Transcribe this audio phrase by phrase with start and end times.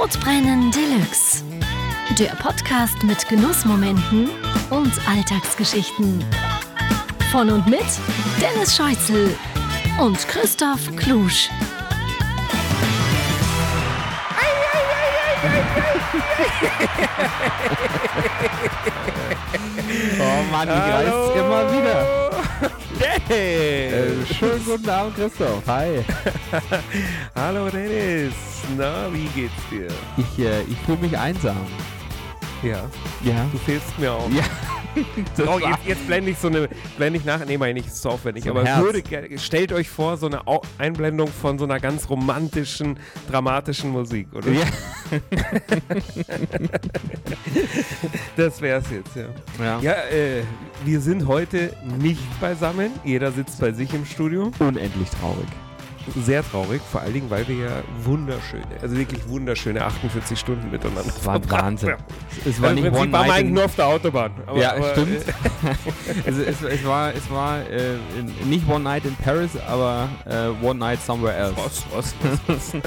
[0.00, 1.42] Sodbrennen Deluxe.
[2.20, 4.30] Der Podcast mit Genussmomenten
[4.70, 6.24] und Alltagsgeschichten.
[7.32, 7.84] Von und mit
[8.40, 9.36] Dennis Scheuzel
[10.00, 11.48] und Christoph Klusch.
[20.20, 22.37] Oh Mann, die reißt immer wieder.
[23.28, 23.88] Hey.
[23.92, 25.62] Äh, schönen guten Abend, Christoph.
[25.66, 26.04] Hi.
[27.34, 28.34] Hallo Dennis.
[28.76, 29.88] Na, wie geht's dir?
[30.16, 31.56] Ich, äh, ich fühle mich einsam.
[32.62, 32.88] Ja,
[33.22, 33.46] Ja.
[33.52, 34.28] du fehlst mir auch.
[34.30, 34.42] Ja.
[35.36, 38.02] Das Oh, jetzt, jetzt blende ich so eine, blende ich nach, nee, meine ich, ist
[38.02, 39.02] so aufwendig, So aber würde,
[39.38, 40.42] stellt euch vor, so eine
[40.78, 42.98] Einblendung von so einer ganz romantischen,
[43.30, 44.50] dramatischen Musik, oder?
[44.50, 44.64] ja.
[48.36, 49.26] Das wär's jetzt, ja.
[49.58, 49.80] ja.
[49.80, 50.42] Ja, äh,
[50.84, 54.50] wir sind heute nicht beisammen, jeder sitzt bei sich im Studio.
[54.58, 55.48] Unendlich traurig.
[56.24, 61.02] Sehr traurig, vor allen Dingen, weil wir ja wunderschöne, also wirklich wunderschöne 48 Stunden miteinander
[61.04, 61.90] Das war Wahnsinn.
[61.92, 62.02] haben.
[62.44, 64.30] Es war Also nicht One waren wir eigentlich nur auf der Autobahn.
[64.46, 65.24] Aber, Ja, aber, stimmt.
[66.26, 67.96] Also es, es war, es war äh,
[68.44, 71.56] nicht One Night in Paris, aber äh, One Night Somewhere Else.
[71.56, 72.14] was, was,
[72.46, 72.82] was, was.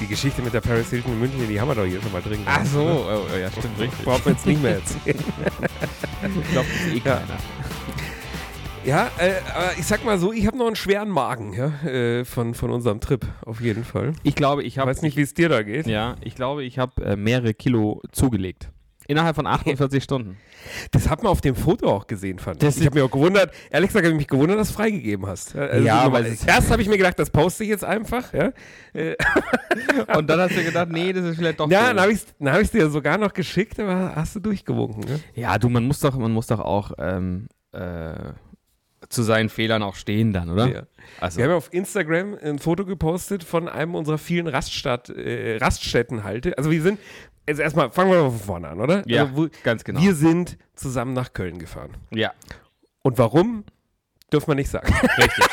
[0.00, 2.22] Die Geschichte mit der Paris Hilton in München, die haben wir doch hier schon mal
[2.22, 2.40] drin.
[2.46, 3.20] Ach so, oder?
[3.32, 4.04] oh, ja, stimmt, richtig.
[4.04, 5.24] Brauchen wir jetzt nicht mehr erzählen.
[6.44, 7.20] Ich glaube, das ist eh keiner.
[7.20, 7.63] Ja,
[9.18, 12.54] äh, aber ich sag mal so, ich habe noch einen schweren Magen ja, äh, von,
[12.54, 14.12] von unserem Trip, auf jeden Fall.
[14.22, 15.86] Ich glaube, ich Ich habe weiß nicht, wie es dir da geht.
[15.86, 18.70] ja, ich glaube, ich habe äh, mehrere Kilo zugelegt.
[19.06, 20.38] Innerhalb von 48 Stunden.
[20.90, 22.80] Das hat man auf dem Foto auch gesehen, fand Das ich.
[22.82, 25.54] Ich habe mich auch gewundert, ehrlich gesagt, habe ich mich gewundert, dass du freigegeben hast.
[25.54, 28.32] Also Ja, weil erst habe ich mir gedacht, das poste ich jetzt einfach.
[28.32, 28.52] Ja,
[30.16, 31.70] Und dann hast du gedacht, nee, das ist vielleicht doch.
[31.70, 31.86] ja so.
[31.88, 35.04] dann habe ich es hab dir sogar noch geschickt, aber hast du durchgewunken.
[35.04, 35.20] Ne?
[35.34, 38.14] Ja, du, man muss doch, man muss doch auch ähm, äh,
[39.14, 40.66] zu seinen Fehlern auch stehen dann, oder?
[40.68, 40.82] Ja.
[41.20, 45.56] Also, Wir haben ja auf Instagram ein Foto gepostet von einem unserer vielen Raststadt, äh,
[45.58, 46.56] Raststättenhalte.
[46.58, 46.98] Also wir sind,
[47.48, 49.02] also erstmal fangen wir mal von vorne an, oder?
[49.06, 50.00] ja, Also, wo, ganz genau.
[50.00, 51.90] Wir sind zusammen nach Köln gefahren.
[52.10, 52.32] ja,
[53.02, 53.64] Und warum,
[54.32, 54.92] dürfen wir nicht sagen.
[55.18, 55.44] richtig.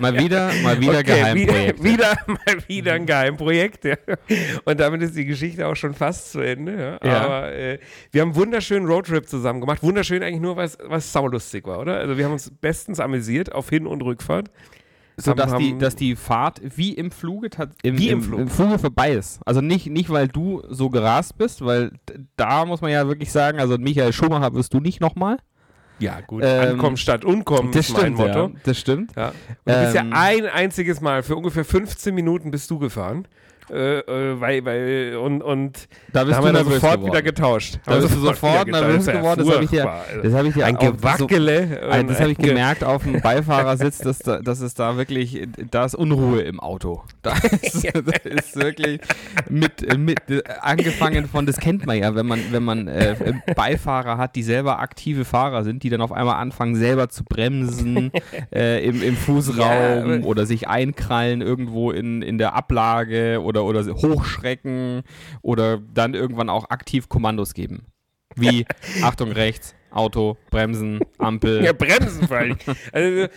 [0.00, 1.82] Mal wieder, mal wieder Okay, Geheimprojekt.
[1.84, 3.84] Wieder, wieder, mal wieder ein Geheimprojekt.
[3.84, 3.96] Ja.
[4.64, 6.98] Und damit ist die Geschichte auch schon fast zu Ende.
[7.02, 7.20] Ja.
[7.20, 7.78] Aber äh,
[8.12, 9.82] wir haben einen wunderschönen Roadtrip zusammen gemacht.
[9.82, 11.96] Wunderschön eigentlich nur, weil es- saulustig war, oder?
[11.98, 14.50] Also wir haben uns bestens amüsiert auf Hin- und Rückfahrt.
[15.16, 17.48] so dass haben- die, haben- dass die Fahrt wie im Fluge
[17.82, 18.40] im, Wie im im, Flug.
[18.40, 19.40] im Fluge vorbei ist.
[19.44, 21.90] Also nicht, nicht, weil du so gerast bist, weil
[22.36, 25.38] da muss man ja wirklich sagen, also Michael Schumacher wirst du nicht nochmal.
[25.98, 26.42] Ja, gut.
[26.44, 28.38] Ähm, Ankommen statt Umkommen Das ist mein stimmt, Motto.
[28.46, 28.50] ja.
[28.64, 29.12] Das stimmt.
[29.16, 29.28] Ja.
[29.28, 33.26] Und du bist Ähm, ja ein einziges Mal, für ungefähr 15 Minuten bist du gefahren.
[33.70, 37.06] Äh, äh, weil, weil, und, und Da da bist haben du wir sofort geworden.
[37.12, 37.78] wieder getauscht.
[37.84, 39.44] Da bist du sofort nervös geworden.
[39.46, 39.70] Das habe ich
[40.22, 41.80] das habe ich dir ein so- Gewackele.
[41.90, 45.46] Ein, und das habe ich gemerkt auf dem Beifahrersitz, dass, da, dass es da wirklich,
[45.70, 47.02] da ist Unruhe im Auto.
[47.22, 49.00] Da ist, das ist wirklich
[49.50, 50.18] mit, mit
[50.62, 53.16] angefangen von, das kennt man ja, wenn man, wenn man äh,
[53.54, 58.12] Beifahrer hat, die selber aktive Fahrer sind, die dann auf einmal anfangen, selber zu bremsen
[58.54, 59.58] äh, im, im Ja, Fußraum
[60.20, 65.02] aber- oder sich einkrallen irgendwo in, in der Ablage oder, oder hochschrecken
[65.42, 67.86] oder dann irgendwann auch aktiv Kommandos geben.
[68.36, 68.66] Wie,
[69.02, 71.64] Achtung rechts, Auto, Bremsen, Ampel.
[71.64, 72.56] Ja, bremsen vor allem.
[72.92, 73.28] Also,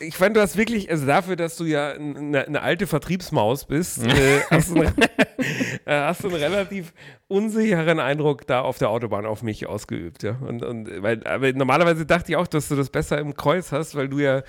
[0.00, 4.02] ich fand, du hast wirklich, also dafür, dass du ja eine, eine alte Vertriebsmaus bist,
[4.06, 6.92] äh, hast, du einen, äh, hast du einen relativ
[7.26, 10.22] unsicheren Eindruck da auf der Autobahn auf mich ausgeübt.
[10.22, 10.36] Ja?
[10.46, 13.94] Und, und, weil, aber normalerweise dachte ich auch, dass du das besser im Kreuz hast,
[13.94, 14.42] weil du ja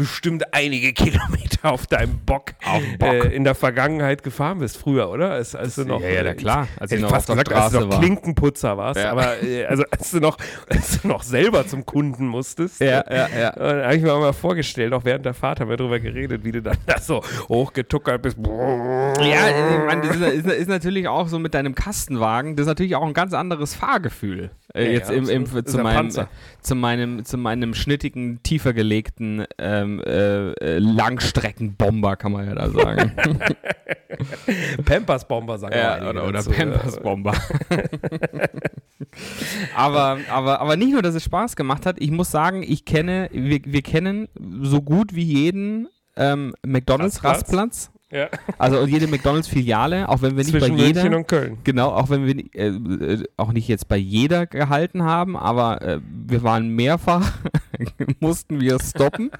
[0.00, 3.26] bestimmt einige Kilometer auf deinem Bock, Auf dem Bock.
[3.26, 5.32] Äh, in der Vergangenheit gefahren bist, früher, oder?
[5.32, 7.44] Als, als du noch, ja, ja, na äh, klar, als ich noch fast auf der
[7.44, 8.00] gesagt, als du noch war.
[8.00, 9.12] Klinkenputzer warst, Ja.
[9.12, 12.80] aber äh, also als du noch, als du noch selber zum Kunden musstest.
[12.80, 13.50] Ja, ja, ja.
[13.54, 16.44] Und habe ich mir auch mal vorgestellt, auch während der Fahrt haben wir darüber geredet,
[16.44, 18.38] wie du dann da so hochgetuckert bist.
[18.38, 22.96] Ja, meine, das ist, ist, ist natürlich auch so mit deinem Kastenwagen, das ist natürlich
[22.96, 24.50] auch ein ganz anderes Fahrgefühl.
[24.74, 26.10] Äh, Ja, jetzt ja, im, im, zu, ein meinem,
[26.62, 32.70] zu, meinem, zu meinem schnittigen, tiefer gelegten ähm, äh, äh, Langstreckenbomber, kann man ja da
[32.70, 33.12] sagen.
[34.84, 36.42] Pampers-Bomber, sagen wir ja, oder oder.
[36.44, 37.34] Pampers-Bomber.
[39.74, 43.28] aber, aber, aber nicht nur, dass es Spaß gemacht hat, ich muss sagen, ich kenne,
[43.32, 44.28] wir, wir kennen
[44.62, 47.90] so gut wie jeden ähm, McDonalds-Rastplatz.
[48.12, 48.28] Ja.
[48.58, 51.02] Also jede McDonalds-Filiale, auch wenn wir nicht Zwischen bei jeder.
[51.02, 51.58] München und Köln.
[51.62, 56.00] Genau, auch wenn wir äh, äh, auch nicht jetzt bei jeder gehalten haben, aber äh,
[56.26, 57.32] wir waren mehrfach,
[58.20, 59.30] mussten wir stoppen.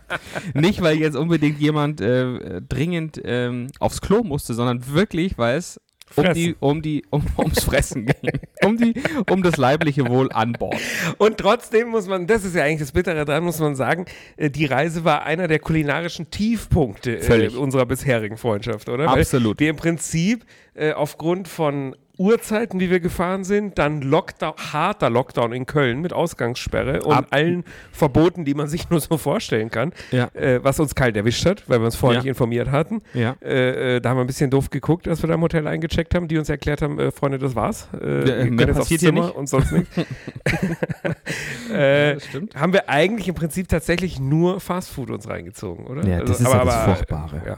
[0.55, 5.81] nicht, weil jetzt unbedingt jemand äh, dringend ähm, aufs Klo musste, sondern wirklich, weil es
[6.17, 8.33] um, die, um die, um, ums Fressen ging.
[8.65, 8.95] um, die,
[9.31, 10.77] um das leibliche Wohl an Bord.
[11.19, 14.51] Und trotzdem muss man, das ist ja eigentlich das Bittere dran, muss man sagen, äh,
[14.51, 17.57] die Reise war einer der kulinarischen Tiefpunkte äh, Völlig.
[17.57, 19.07] unserer bisherigen Freundschaft, oder?
[19.07, 19.61] Weil Absolut.
[19.61, 25.53] Wir im Prinzip äh, aufgrund von Uhrzeiten, wie wir gefahren sind, dann Lockdown, harter Lockdown
[25.53, 29.93] in Köln mit Ausgangssperre und Ab- allen Verboten, die man sich nur so vorstellen kann,
[30.11, 30.29] Ja.
[30.35, 32.23] äh, was uns kalt erwischt hat, weil wir uns vorher Ja.
[32.23, 33.01] nicht informiert hatten.
[33.15, 33.37] Ja.
[33.43, 36.15] Äh, äh, da haben wir ein bisschen doof geguckt, als wir da im Hotel eingecheckt
[36.15, 37.89] haben, die uns erklärt haben, äh, Freunde, das war's.
[37.99, 39.35] Äh, Ja, jetzt aufs Zimmer nicht.
[39.37, 39.97] und sonst nichts.
[41.73, 42.17] äh,
[42.55, 46.01] haben wir eigentlich im Prinzip tatsächlich nur Fastfood uns reingezogen, oder?
[46.01, 47.43] Also, Ja, das ist ja das Furchtbare.
[47.47, 47.57] Ja,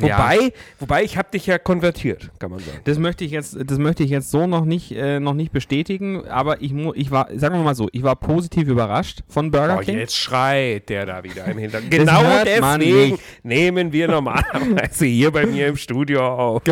[0.00, 0.08] mittelgutes.
[0.08, 0.18] Ja.
[0.40, 2.78] Wobei, wobei ich habe dich ja konvertiert, kann man sagen.
[2.84, 6.26] Das möchte ich jetzt, das möchte ich jetzt so noch nicht, äh, noch nicht bestätigen,
[6.26, 9.84] aber ich, ich war, sagen wir mal so, ich war positiv überrascht von Burger Oh,
[9.84, 9.98] King.
[9.98, 11.90] jetzt schreit der da wieder im Hintergrund.
[11.90, 16.62] Genau deswegen nehmen wir normalerweise hier bei mir im Studio auf.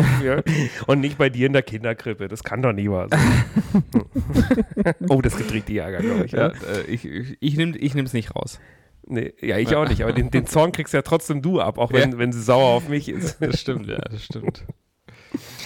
[0.87, 2.27] Und nicht bei dir in der Kinderkrippe.
[2.27, 3.43] Das kann doch nie wahr sein.
[5.09, 6.31] oh, das gibt richtig Ärger, glaube ich.
[6.31, 6.47] Ja, Ja?
[6.49, 8.59] äh, ich ich, ich nehme ich nehm's nicht raus.
[9.07, 10.01] Nee, ja, ich auch nicht.
[10.03, 12.17] Aber den, den Zorn kriegst ja trotzdem du ab, auch wenn, Ja.
[12.17, 13.37] wenn sie sauer auf mich ist.
[13.41, 14.63] Das stimmt, ja, das stimmt.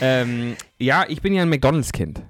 [0.02, 2.24] ähm, ja, ich bin ja ein McDonalds-Kind.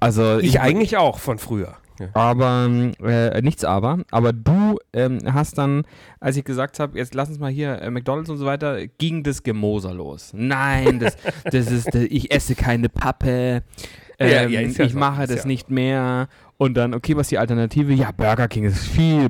[0.00, 1.76] Also Ich eigentlich auch von früher.
[2.14, 2.68] Aber
[3.04, 4.00] äh, nichts aber.
[4.10, 5.84] Aber du ähm, hast dann,
[6.18, 9.22] als ich gesagt habe, jetzt lass uns mal hier äh, McDonalds und so weiter, ging
[9.22, 10.32] das Gemoser los.
[10.34, 13.62] Nein, das, das ist, äh, ich esse keine Pappe.
[14.18, 16.28] Ähm, ja, ja ich so, mache das nicht mehr.
[16.62, 17.92] Und dann, okay, was ist die Alternative?
[17.92, 19.28] Ja, Burger King ist viel,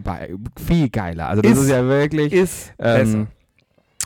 [0.66, 1.28] viel geiler.
[1.28, 2.30] Also das Ist- ist, ja wirklich.
[2.32, 3.00] Ist besser.
[3.00, 3.26] Ähm,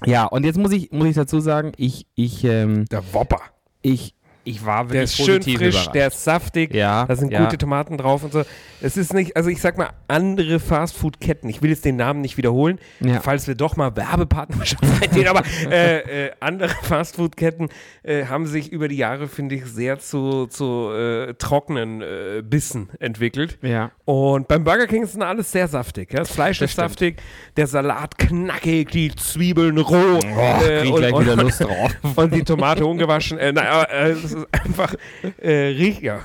[0.05, 3.40] ja, und jetzt muss ich, muss ich dazu sagen, ich, ich, ähm, Der Whopper.
[3.82, 4.14] ich,
[4.46, 5.94] ich war Der wirklich ist schön frisch, überrascht.
[5.94, 6.75] der ist saftig.
[6.75, 7.44] ja, Da sind ja.
[7.44, 8.43] gute Tomaten drauf und so.
[8.81, 12.37] Es ist nicht, also ich sag mal, andere Fastfood-Ketten, ich will jetzt den Namen nicht
[12.37, 13.20] wiederholen, Ja.
[13.20, 17.69] falls wir doch mal Werbepartnerschaft eingehen, aber äh, äh, andere Fastfood-Ketten
[18.02, 22.90] äh, haben sich über die Jahre, finde ich, sehr zu, zu äh, trockenen äh, Bissen
[23.00, 23.58] entwickelt.
[23.62, 23.90] Ja.
[24.04, 26.12] Und beim Burger King ist dann alles sehr saftig.
[26.12, 26.20] Ja?
[26.20, 26.88] Das Fleisch Das ist stimmt.
[26.90, 27.22] saftig,
[27.56, 29.94] der Salat knackig, die Zwiebeln roh.
[29.96, 31.92] Oh, äh, krieg und- gleich und- wieder Lust drauf.
[32.16, 33.38] und die Tomate ungewaschen.
[33.38, 34.94] Äh, aber äh, ist einfach
[35.38, 36.21] äh, riech, ja,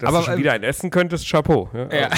[0.00, 1.70] dass Aber, du schon äh, wieder ein essen könntest, Chapeau.
[1.72, 2.08] Ja, Ja.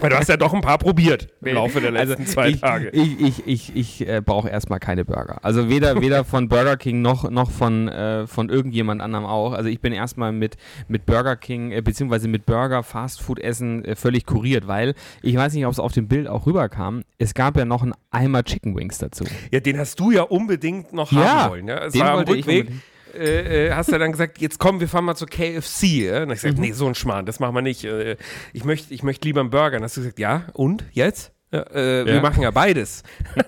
[0.00, 2.60] Weil du hast ja doch ein paar probiert im Laufe der letzten zwei Also ich,
[2.60, 2.90] Tage.
[2.90, 5.38] Ich, ich, ich, ich äh, brauche erstmal keine Burger.
[5.42, 9.52] Also weder, weder von Burger King noch, noch von, äh, von irgendjemand anderem auch.
[9.52, 10.56] Also ich bin erstmal mit,
[10.88, 15.54] mit Burger King äh, beziehungsweise mit Burger, Fastfood Essen äh, völlig kuriert, weil ich weiß
[15.54, 17.02] nicht, ob es auf dem Bild auch rüberkam.
[17.18, 19.24] Es gab ja noch einen Eimer Chicken Wings dazu.
[19.50, 21.68] Ja, den hast du ja unbedingt noch Ja, haben wollen.
[21.68, 21.84] Ja?
[21.86, 22.68] Es den war am Rückweg.
[23.14, 25.82] Äh, äh, hast du dann gesagt, jetzt komm, wir fahren mal zur KFC.
[26.04, 26.22] Ja?
[26.22, 26.32] Und ich Mhm.
[26.46, 27.84] gesagt, nee, so ein Schmarrn, das machen wir nicht.
[27.84, 28.16] Äh,
[28.52, 29.78] ich möchte ich möcht lieber einen Burger.
[29.78, 31.32] Und hast du gesagt, ja, und jetzt?
[31.52, 32.20] Ja, äh, Wir Ja.
[32.20, 33.02] machen ja beides.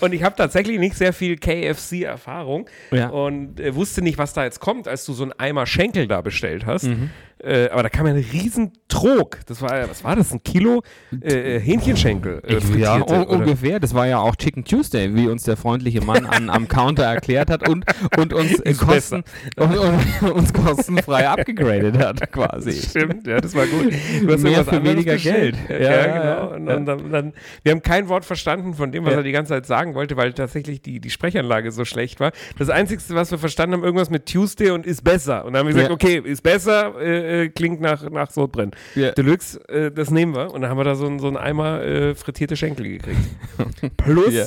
[0.00, 3.08] und ich habe tatsächlich nicht sehr viel KFC-Erfahrung Ja.
[3.08, 6.20] und äh, wusste nicht, was da jetzt kommt, als du so einen Eimer Schenkel da
[6.20, 6.84] bestellt hast.
[6.84, 7.10] Mhm.
[7.42, 9.38] Äh, aber da kam ja ein riesen Trog.
[9.46, 10.32] Das war, was war das?
[10.32, 10.82] Ein Kilo
[11.22, 12.42] äh, äh, Hähnchenschenkel.
[12.44, 13.78] Äh, Ich, ja, un- ungefähr.
[13.80, 17.50] Das war ja auch Chicken Tuesday, wie uns der freundliche Mann an, am Counter erklärt
[17.50, 17.84] hat und,
[18.18, 19.22] und uns, äh, Kosten,
[19.56, 22.72] und, und, uns kostenfrei abgegradet hat, quasi.
[22.72, 23.92] Stimmt, ja, das war gut.
[24.22, 25.56] Du hast Mehr für weniger bestellt.
[25.68, 25.80] Geld.
[25.82, 26.66] Ja, Ja, genau.
[26.66, 27.32] dann, dann, dann,
[27.62, 29.18] wir haben kein Wort verstanden von dem, was Ja.
[29.18, 32.32] er die ganze Zeit sagen wollte, weil tatsächlich die, die Sprechanlage so schlecht war.
[32.58, 35.44] Das Einzige, was wir verstanden haben, irgendwas mit Tuesday und ist besser.
[35.44, 38.72] Und dann haben wir gesagt, okay, ist besser, äh, äh, klingt nach, nach Sodbrennen.
[38.94, 39.12] Ja.
[39.12, 40.52] Deluxe, äh, das nehmen wir.
[40.52, 43.20] Und dann haben wir da so, einen- so einen Eimer äh, frittierte Schenkel gekriegt.
[43.96, 44.46] Plus Ja.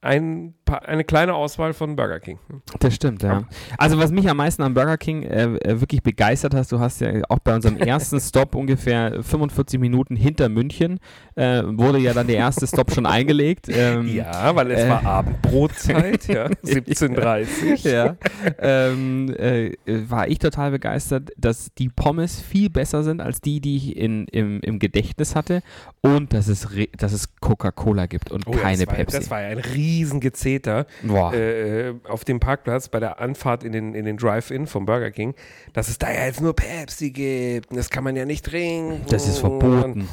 [0.00, 2.38] ein eine kleine Auswahl von Burger King.
[2.80, 3.44] Das stimmt, ja.
[3.76, 7.00] Also was mich am meisten am Burger King äh, äh, wirklich begeistert hast, du hast
[7.00, 11.00] ja auch bei unserem ersten Stop ungefähr 45 Minuten hinter München,
[11.34, 13.68] äh, wurde ja dann der erste Stop schon eingelegt.
[13.78, 18.16] Ähm, Ja, weil es äh, war Abendbrotzeit, ja, 17.30 ja,
[18.58, 23.76] ähm, äh, war ich total begeistert, dass die Pommes viel besser sind als die, die
[23.76, 25.62] ich in, im, im Gedächtnis hatte
[26.00, 29.16] und dass es, dass es Coca-Cola gibt und Oh keine das war, Pepsi.
[29.18, 30.57] Das war ja ein Riesengezeter
[31.02, 31.32] Boah.
[31.32, 35.34] äh, auf dem Parkplatz bei der Anfahrt in den, in den Drive-In vom Burger King,
[35.72, 37.74] dass es da ja jetzt nur Pepsi gibt.
[37.74, 39.02] Das kann man ja nicht trinken.
[39.08, 40.08] das ist verboten.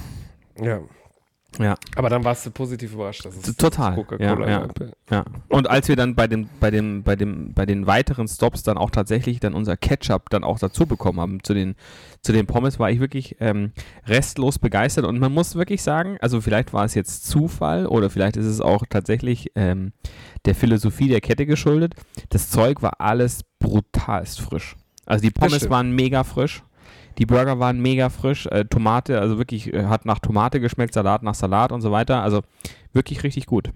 [0.61, 0.79] Ja,
[1.59, 1.75] Ja.
[1.95, 4.79] aber dann warst du positiv überrascht, dass es Total, Coca-Cola ja, gab.
[5.09, 5.25] Ja.
[5.49, 8.77] Und als wir dann bei dem, bei dem, bei dem, bei den weiteren Stops dann
[8.77, 11.75] auch tatsächlich dann unser Ketchup dann auch dazu bekommen haben zu den,
[12.21, 13.71] zu den Pommes, war ich wirklich ähm,
[14.07, 15.05] restlos begeistert.
[15.05, 18.61] Und man muss wirklich sagen, also vielleicht war es jetzt Zufall oder vielleicht ist es
[18.61, 19.93] auch tatsächlich ähm,
[20.45, 21.95] der Philosophie der Kette geschuldet.
[22.29, 24.75] Das Zeug war alles brutalst frisch.
[25.05, 26.63] Also die Pommes waren mega frisch.
[27.17, 28.45] Die Burger waren mega frisch.
[28.47, 32.21] Äh, Tomate, also wirklich, äh, hat nach Tomate geschmeckt, Salat nach Salat und so weiter.
[32.21, 32.41] Also
[32.93, 33.69] wirklich richtig gut.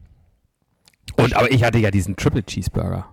[1.18, 3.08] Und aber ich hatte ja diesen Triple Cheeseburger.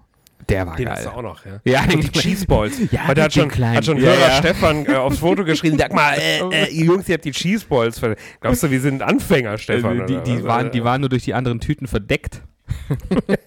[0.49, 0.95] Der war Den geil.
[0.97, 1.59] hast du auch noch, ja.
[1.64, 2.78] Ja, und den die Cheeseballs.
[2.92, 3.76] Ja, da hat den schon, kleinen.
[3.78, 4.33] hat schon Ja, Hörer ja.
[4.37, 7.99] Stefan äh, aufs Foto geschrieben, sag mal, äh, äh, ihr Jungs, ihr habt die Cheeseballs.
[7.99, 10.00] ver- Glaubst du, wir sind Anfänger, Stefan?
[10.02, 12.42] Äh, die, oder die, waren, die waren nur durch die anderen Tüten verdeckt.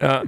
[0.00, 0.22] ja,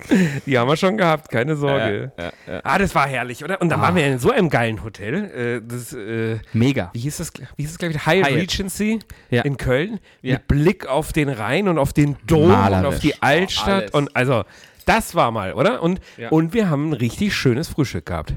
[0.46, 2.12] die haben wir schon gehabt, keine Sorge.
[2.18, 2.60] Ja, ja, ja.
[2.64, 3.60] Ah, das war herrlich, oder?
[3.60, 3.84] Und dann Ah.
[3.84, 5.60] waren wir in so einem geilen Hotel.
[5.60, 6.90] Äh, das, äh, Mega.
[6.92, 8.06] wie hieß das, wie hieß das gleich?
[8.06, 8.40] Hyatt, Hyatt.
[8.40, 8.98] Regency
[9.30, 9.42] Ja.
[9.42, 10.00] in Köln.
[10.22, 10.34] Ja.
[10.34, 12.86] Mit Blick auf den Rhein und auf den Dom und Malerisch.
[12.86, 13.68] auf die Oh, Altstadt.
[13.68, 13.90] alles.
[13.92, 14.44] und also,
[14.86, 15.82] das war mal, oder?
[15.82, 16.30] Und, Ja.
[16.30, 18.34] und wir haben ein richtig schönes Frühstück gehabt.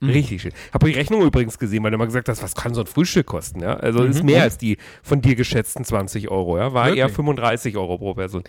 [0.00, 0.10] Mhm.
[0.10, 0.52] Richtig schön.
[0.72, 3.26] Habe die Rechnung übrigens gesehen, weil du mal gesagt hast, was kann so ein Frühstück
[3.26, 3.60] kosten?
[3.60, 3.74] Ja?
[3.74, 4.26] Also ist Mhm.
[4.26, 6.56] mehr als die von dir geschätzten 20 Euro.
[6.58, 6.72] Ja?
[6.72, 7.16] War eher Wirklich?
[7.16, 8.44] 35 Euro pro Person.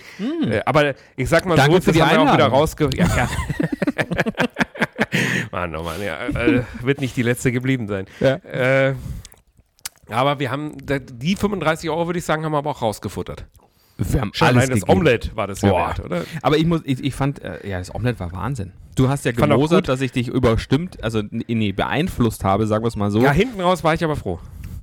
[0.47, 2.89] Äh, aber ich sag mal Danke so, für das die haben wir auch wieder rausge...
[2.95, 3.29] Ja, klar.
[5.51, 8.05] Mann, oh Mann, ja, äh, wird nicht die letzte geblieben sein.
[8.19, 8.35] Ja.
[8.35, 8.93] Äh,
[10.09, 13.45] aber wir haben, die 35 Euro, würde ich sagen, haben wir aber auch rausgefuttert.
[13.99, 14.89] Wir haben Schon alles allein das.
[14.89, 15.87] Omelette war das ja Boah.
[15.89, 16.23] wert, oder?
[16.41, 18.71] Aber ich muss, ich, ich fand, äh, ja, das Omelette war Wahnsinn.
[18.95, 22.95] Du hast ja gemosert, dass ich dich überstimmt, also nee, beeinflusst habe, sagen wir es
[22.95, 23.21] mal so.
[23.21, 24.39] Ja, hinten raus war ich aber froh.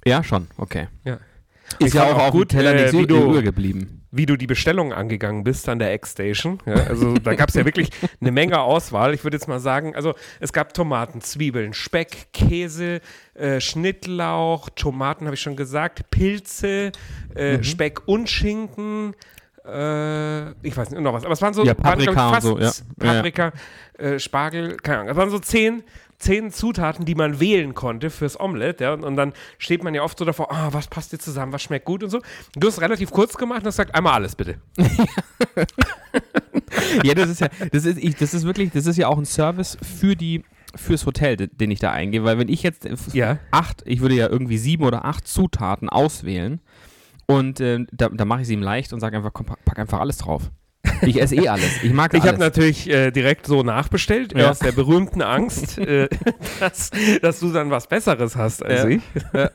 [0.06, 0.88] Ja, schon, okay.
[1.04, 1.18] Ja.
[1.78, 4.02] Ist Ich ja auch auch auf gut, dem Teller äh, nicht so wie du- übergeblieben.
[4.16, 6.60] Wie du die Bestellung angegangen bist an der X-Station.
[6.66, 9.14] Ja, also da gab es ja wirklich eine Menge Auswahl.
[9.14, 13.00] Ich würde jetzt mal sagen, also es gab Tomaten, Zwiebeln, Speck, Käse,
[13.34, 16.92] äh, Schnittlauch, Tomaten habe ich schon gesagt, Pilze,
[17.30, 17.36] Mhm.
[17.36, 19.14] äh, Speck und Schinken.
[19.66, 21.24] Äh, ich weiß nicht, noch was.
[21.24, 22.66] Aber es waren so, Ja, waren, Paprika ich, so, ja.
[22.66, 23.12] fast Ja, ja.
[23.14, 23.52] Paprika,
[23.98, 25.10] Äh, Spargel, keine Ahnung.
[25.10, 25.82] Es waren so zehn,
[26.18, 28.84] zehn Zutaten, die man wählen konnte fürs Omelette.
[28.84, 28.92] Ja?
[28.92, 31.62] Und, und dann steht man ja oft so davor, ah, was passt dir zusammen, was
[31.62, 32.20] schmeckt gut und so.
[32.54, 34.58] Du hast relativ kurz gemacht und hast gesagt, einmal alles bitte.
[37.02, 39.24] Ja, das ist ja, das ist, ich, das ist wirklich, das ist ja auch ein
[39.24, 40.44] Service für die,
[40.74, 43.38] fürs Hotel, de- den ich da eingehe, weil wenn ich jetzt Ja.
[43.50, 46.60] acht, ich würde ja irgendwie sieben oder acht Zutaten auswählen
[47.26, 50.00] und äh, da, da mache ich es ihm leicht und sage einfach, komm, pack, einfach
[50.00, 50.50] alles drauf.
[51.02, 51.82] Ich esse eh alles.
[51.82, 52.38] Ich mag Ich habe alles.
[52.40, 54.50] natürlich äh, direkt so nachbestellt, Ja.
[54.50, 56.08] aus der berühmten Angst, äh,
[56.60, 56.90] dass,
[57.20, 58.88] dass du dann was Besseres hast als Ja.
[58.88, 59.02] ich.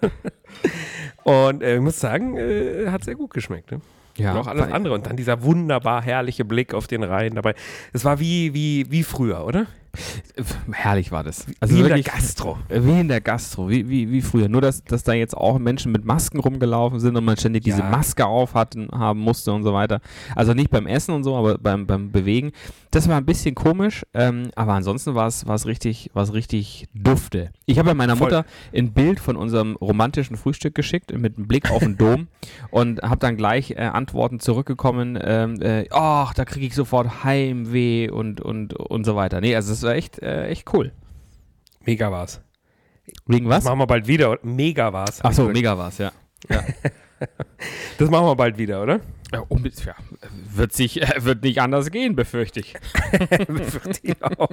[1.24, 3.72] Und äh, ich muss sagen, äh, hat sehr gut geschmeckt.
[3.72, 3.82] Ne?
[4.18, 4.94] ja, Und auch alles andere.
[4.94, 7.56] Und dann dieser wunderbar herrliche Blick auf den Rhein dabei.
[7.94, 9.68] Es war wie, wie, wie früher, oder?
[10.72, 11.46] Herrlich war das.
[11.60, 12.58] Also wie in wirklich, der Gastro.
[12.70, 14.48] Wie in der Gastro, wie, wie, wie früher.
[14.50, 17.80] Nur, dass, dass da jetzt auch Menschen mit Masken rumgelaufen sind und man ständig diese
[17.80, 17.90] Ja.
[17.90, 20.00] Maske auf hatten, haben musste und so weiter.
[20.36, 22.52] Also nicht beim Essen und so, aber beim, beim Bewegen.
[22.92, 27.52] Das war ein bisschen komisch, ähm, aber ansonsten war es richtig, richtig dufte.
[27.66, 28.28] Ich habe ja meiner Voll.
[28.28, 28.46] Mutter
[28.76, 32.28] ein Bild von unserem romantischen Frühstück geschickt mit einem Blick auf den Dom
[32.72, 38.10] und habe dann gleich äh, Antworten zurückgekommen, ähm, äh, ach, da kriege ich sofort Heimweh
[38.10, 39.40] und, und, und so weiter.
[39.42, 40.92] Nee, also es war echt, äh, echt cool.
[41.86, 42.42] Mega war's.
[43.26, 43.64] Wegen was?
[43.64, 44.38] Das machen wir bald wieder.
[44.44, 45.20] Mega war's.
[45.24, 46.12] Ach so, mega war's, ja.
[48.00, 49.00] Das machen wir bald wieder, oder?
[49.32, 49.94] Ja, unbe- ja,
[50.56, 52.74] wird sich, äh, wird nicht anders gehen, befürchte ich.
[53.48, 54.48] Befürchte ich auch.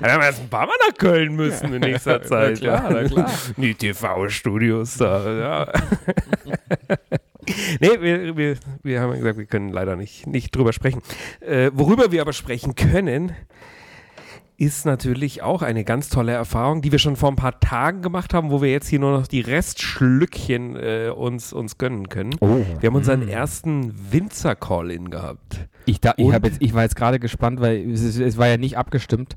[0.00, 2.60] Dann haben wir jetzt ein paar Mal nach Köln müssen in nächster Zeit.
[2.60, 3.28] klar, na klar.
[3.56, 5.32] Die TV-Studios da,
[5.66, 5.72] ja.
[7.80, 11.02] nee, wir, wir, wir haben ja gesagt, wir können leider nicht, nicht drüber sprechen.
[11.40, 13.32] Äh, worüber wir aber sprechen können,
[14.58, 18.34] ist natürlich auch eine ganz tolle Erfahrung, die wir schon vor ein paar Tagen gemacht
[18.34, 22.34] haben, wo wir jetzt hier nur noch die Restschlückchen äh, uns, uns gönnen können.
[22.40, 22.58] Oh.
[22.80, 25.68] Wir haben unseren ersten Winzer-Call-In gehabt.
[25.86, 28.76] Ich, da, ich, jetzt, ich war jetzt gerade gespannt, weil es, es war ja nicht
[28.76, 29.36] abgestimmt,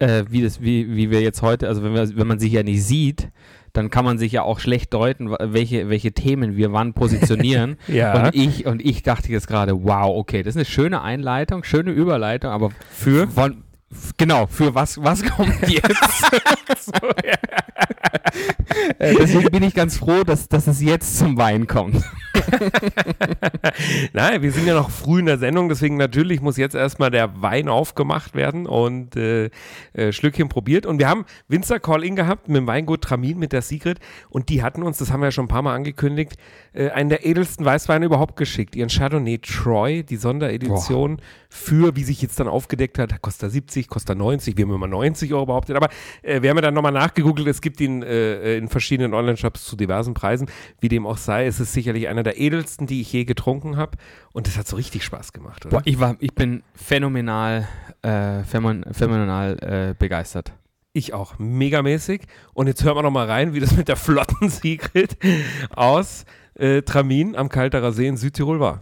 [0.00, 2.62] äh, wie, das, wie, wie wir jetzt heute, also wenn, wir, wenn man sich ja
[2.62, 3.30] nicht sieht,
[3.72, 7.76] dann kann man sich ja auch schlecht deuten, welche, welche Themen wir wann positionieren.
[7.88, 8.26] Ja.
[8.26, 11.90] Und ich, und ich dachte jetzt gerade, wow, okay, das ist eine schöne Einleitung, schöne
[11.90, 13.28] Überleitung, aber für?
[13.28, 13.64] Von,
[14.18, 16.84] Genau, für was, was kommt jetzt?
[16.84, 16.92] so,
[17.24, 17.38] ja.
[18.98, 22.04] Äh, deswegen bin ich ganz froh, dass, dass es jetzt zum Wein kommt.
[24.12, 27.40] Nein, wir sind ja noch früh in der Sendung, deswegen natürlich muss jetzt erstmal der
[27.42, 29.50] Wein aufgemacht werden und äh,
[29.92, 30.84] äh, Schlückchen probiert.
[30.84, 33.98] Und wir haben Winzer Call-In gehabt mit dem Weingut Tramin, mit der Sigrid.
[34.28, 36.34] Und die hatten uns, das haben wir ja schon ein paar Mal angekündigt,
[36.72, 38.76] äh, einen der edelsten Weißweine überhaupt geschickt.
[38.76, 41.24] Ihren Chardonnay Troy, die Sonderedition Boah.
[41.48, 44.56] für, wie sich jetzt dann aufgedeckt hat, kostet 70 80, kostet 90.
[44.56, 45.76] Wir haben immer 90 Euro behauptet.
[45.76, 45.88] Aber
[46.22, 47.46] äh, wir haben ja dann nochmal nachgegoogelt.
[47.46, 50.50] Es gibt ihn äh, äh in verschiedenen Online-Shops zu diversen Preisen.
[50.80, 53.92] Wie dem auch sei, ist es sicherlich einer der edelsten, die ich je getrunken habe.
[54.32, 55.66] Und es hat so richtig Spaß gemacht.
[55.66, 55.78] Oder?
[55.78, 57.68] Boah, ich, war, ich bin phänomenal,
[58.02, 60.52] äh, phänomen, phänomenal äh, begeistert.
[60.92, 62.22] Ich auch, megamäßig.
[62.54, 65.16] Und jetzt hören wir nochmal rein, wie das mit der flotten Sigrid
[65.74, 68.80] aus äh, Tramin am Kalterer See in Südtirol war.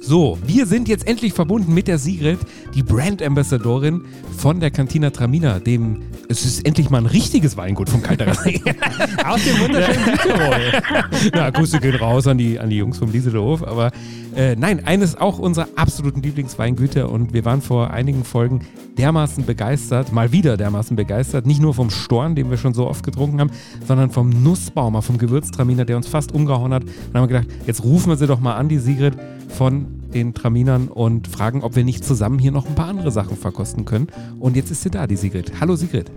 [0.00, 2.38] So, wir sind jetzt endlich verbunden mit der Sigrid,
[2.74, 4.02] die Brand Ambassadorin
[4.36, 8.62] von der Cantina Tramina, dem es ist endlich mal ein richtiges Weingut vom Kalterer See.
[9.24, 11.30] Aus dem wunderschönen Südtirol.
[11.34, 13.64] Na, Grüße gehen raus an die, an die Jungs vom Lieselhof.
[13.64, 13.90] Aber
[14.36, 18.60] äh, nein, eines auch unserer absoluten Lieblingsweingüter und wir waren vor einigen Folgen
[18.98, 23.04] dermaßen begeistert, mal wieder dermaßen begeistert, nicht nur vom Storn, den wir schon so oft
[23.04, 23.50] getrunken haben,
[23.86, 26.84] sondern vom Nussbaumer, vom Gewürztraminer, der uns fast umgehauen hat.
[27.12, 29.14] Dann haben wir gedacht, jetzt rufen wir sie doch mal an, die Sigrid
[29.48, 33.36] von den Traminern und fragen, ob wir nicht zusammen hier noch ein paar andere Sachen
[33.36, 34.08] verkosten können.
[34.38, 35.52] Und jetzt ist sie da, die Sigrid.
[35.60, 36.10] Hallo Sigrid.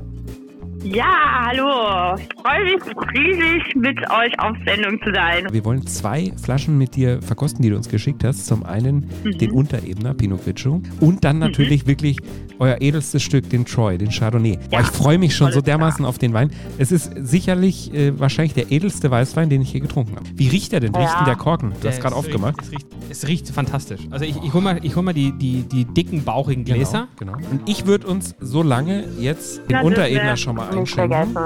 [0.83, 2.15] Ja, hallo.
[2.19, 2.83] Ich freue mich
[3.15, 5.47] riesig, mit euch auf Sendung zu sein.
[5.51, 8.45] Wir wollen zwei Flaschen mit dir verkosten, die du uns geschickt hast.
[8.47, 9.37] Zum einen Mhm.
[9.37, 12.17] den Unterebner Pinot Grigio und dann natürlich wirklich
[12.59, 14.57] euer edelstes Stück, den Troy, den Chardonnay.
[14.57, 15.77] Boah, Ja, ich freue mich schon so alles klar.
[15.77, 16.51] dermaßen auf den Wein.
[16.77, 20.25] Es ist sicherlich äh, wahrscheinlich der edelste Weißwein, den ich je getrunken habe.
[20.35, 20.93] Wie riecht der denn?
[20.93, 21.17] Wie riecht Ja.
[21.19, 21.71] denn der Korken?
[21.81, 22.61] Du hast Es gerade riecht- aufgemacht.
[22.61, 24.01] Es riecht, es riecht fantastisch.
[24.11, 27.07] Also ich, ich hole mal, ich hol mal die, die, die dicken, bauchigen Gläser.
[27.17, 27.49] Genau, genau.
[27.51, 31.37] Und ich würde uns so lange jetzt den Das äh, schon mal nicht vergessen.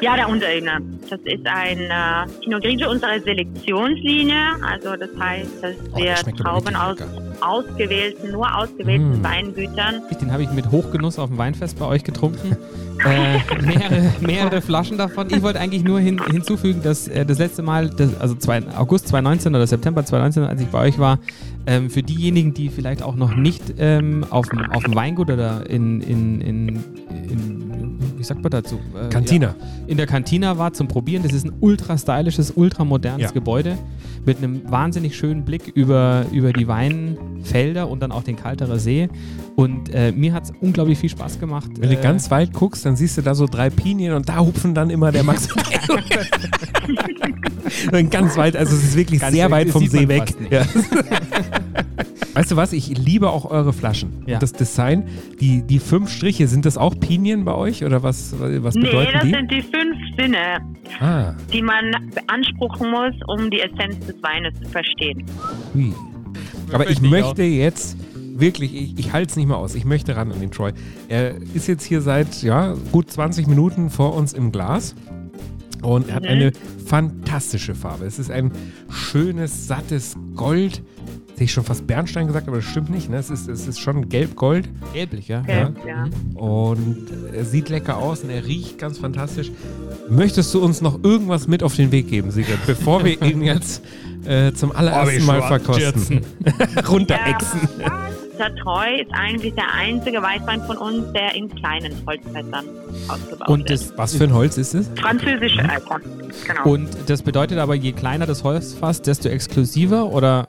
[0.00, 0.80] Ja, der Unterebner.
[1.08, 4.56] Das ist ein äh, Pinot Grigio unserer Selektionslinie.
[4.62, 6.98] Also das heißt, dass Oh, wir Trauben aus
[7.40, 9.24] ausgewählten, nur ausgewählten Mm.
[9.24, 10.02] Weingütern.
[10.20, 12.56] Den habe ich mit Hochgenuss auf dem Weinfest bei euch getrunken.
[13.04, 15.28] äh, mehrere, mehrere Flaschen davon.
[15.30, 19.08] Ich wollte eigentlich nur hin, hinzufügen, dass äh, das letzte Mal, das, also zwei, August
[19.08, 21.18] 2019 oder September 2019, als ich bei euch war,
[21.66, 25.68] ähm, für diejenigen, die vielleicht auch noch nicht ähm, auf, dem, auf dem Weingut oder
[25.68, 26.68] in, in, in,
[27.08, 27.64] in
[28.16, 28.80] wie sagt man dazu?
[28.94, 29.08] Äh.
[29.50, 29.54] Ja,
[29.86, 31.22] in der Cantina war zum Probieren.
[31.22, 33.30] Das ist ein ultra stylisches, ultra modernes Ja.
[33.32, 33.76] Gebäude
[34.26, 39.08] mit einem wahnsinnig schönen Blick über, über die Weinfelder und dann auch den Kalterer See.
[39.56, 41.70] Und äh, mir hat es unglaublich viel Spaß gemacht.
[41.78, 44.38] Wenn du äh, ganz weit guckst, dann siehst du da so drei Pinien und da
[44.38, 45.48] hupfen dann immer der Max.
[47.90, 50.34] Dann ganz weit, also es ist wirklich Ganz sehr weit, vom See weg.
[50.50, 50.62] Ja.
[52.34, 52.72] weißt du was?
[52.72, 54.22] Ich liebe auch eure Flaschen.
[54.26, 54.34] Ja.
[54.36, 55.04] Und Das Design,
[55.40, 59.12] die, die fünf Striche, sind das auch Pinien bei euch oder was, was Nee, bedeuten
[59.14, 59.30] das die?
[59.30, 60.38] sind die fünf Sinne,
[61.00, 65.24] ah, die man beanspruchen muss, um die Essenz des Weines zu verstehen.
[65.74, 65.92] hui.
[66.72, 67.96] Aber ich Möchte ich möchte jetzt
[68.36, 69.74] wirklich, ich, ich halte es nicht mehr aus.
[69.76, 70.72] Ich möchte ran an den Troy.
[71.08, 74.94] Er ist jetzt hier seit ja, gut 20 Minuten vor uns im Glas.
[75.82, 76.28] Und er hat Mhm.
[76.30, 76.52] eine
[76.86, 78.06] fantastische Farbe.
[78.06, 78.50] Es ist ein
[78.90, 80.82] schönes, sattes Gold.
[81.34, 83.10] Hätte ich schon fast Bernstein gesagt, aber das stimmt nicht.
[83.10, 83.16] Ne?
[83.16, 84.68] Es, ist, es ist schon gelb-gold.
[84.92, 85.40] Gelblich, ja.
[85.40, 86.04] Gelb, ja.
[86.40, 89.50] Und er sieht lecker aus und er riecht ganz fantastisch.
[90.08, 93.82] Möchtest du uns noch irgendwas mit auf den Weg geben, Sigrid, bevor wir ihn jetzt
[94.24, 96.20] äh, zum allerersten Mal verkosten?
[96.88, 97.68] Runterexen.
[97.80, 102.64] Ja, der Treu ist eigentlich der einzige Weißwein von uns, der in kleinen Holzfässern
[103.08, 103.90] ausgebaut Und ist.
[103.90, 104.88] das, Was für ein Holz ist es?
[104.96, 106.00] Französische Alter.
[106.46, 106.70] Genau.
[106.70, 110.48] und das bedeutet aber, je kleiner das Holzfass, desto exklusiver oder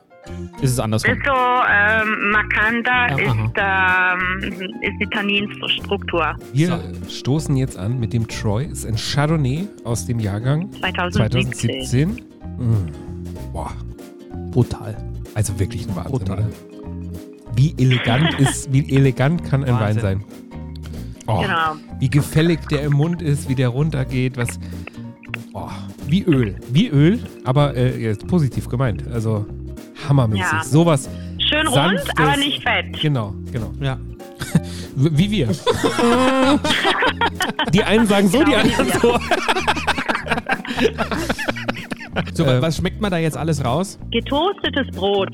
[0.61, 1.13] ist es andersrum?
[1.15, 6.35] Desto ähm, markanter Ja, ist, ähm, ist die Tanninstruktur.
[6.53, 8.65] Wir stoßen jetzt an mit dem Troy.
[8.65, 11.51] Es ist ein Chardonnay aus dem Jahrgang 2017.
[11.85, 12.09] 2017.
[12.57, 13.51] Mm.
[13.53, 13.71] Boah,
[14.51, 14.95] Brutal.
[15.33, 16.37] also wirklich ein Wahnsinn, Brutal.
[16.39, 16.47] oder?
[17.55, 20.01] Wie elegant ist, wie elegant kann ein Wein Wahnsinn.
[20.01, 20.23] sein?
[21.27, 21.75] Oh, Genau.
[21.99, 24.59] Wie gefällig der im Mund ist, wie der runtergeht, was.
[25.53, 25.69] Oh,
[26.07, 26.55] wie Öl.
[26.71, 29.03] Wie Öl, aber äh, jetzt positiv gemeint.
[29.11, 29.45] Also
[30.09, 30.45] hammermäßig.
[30.51, 30.63] Ja.
[30.63, 31.09] Sowas.
[31.37, 32.99] Schön rund, Sanftes- aber nicht fett.
[33.01, 33.71] Genau, genau.
[33.81, 33.97] Ja.
[34.95, 35.49] Wie wir.
[37.73, 38.99] Die einen sagen so, die Genau, anderen ja.
[38.99, 39.19] so.
[42.33, 43.99] So, Äh, was schmeckt man da jetzt alles raus?
[44.11, 45.29] Getoastetes Brot,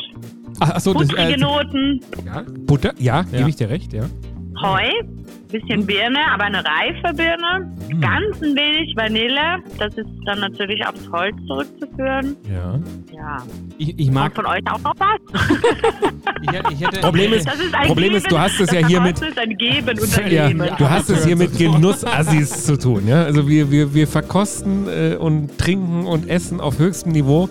[0.60, 3.38] Ach, achso, das buttrige äh, Noten, Ja, Butter, ja, Ja.
[3.38, 4.03] gebe ich dir recht, ja.
[4.62, 4.89] Heu,
[5.52, 8.00] bisschen Birne, aber eine reife Birne, Mm.
[8.00, 9.60] ganz ein wenig Vanille.
[9.78, 12.38] Das ist dann natürlich aufs Holz zurückzuführen.
[12.50, 12.80] Ja.
[13.13, 13.38] Ja.
[13.78, 14.30] ich, ich mag.
[14.38, 15.41] Und von euch auch noch was?
[16.43, 18.71] Ich, hätte- ich hätte, Problem ist, Das ist ein Problem Geben, ist, du hast es
[18.71, 19.19] ja das hier mit.
[19.19, 23.08] Verkosten ist ein Geben und ein Ja, du hast es hier mit Genussassis zu tun,
[23.08, 23.24] ja.
[23.24, 27.47] Also wir, wir, wir verkosten äh, und trinken und essen auf höchstem Niveau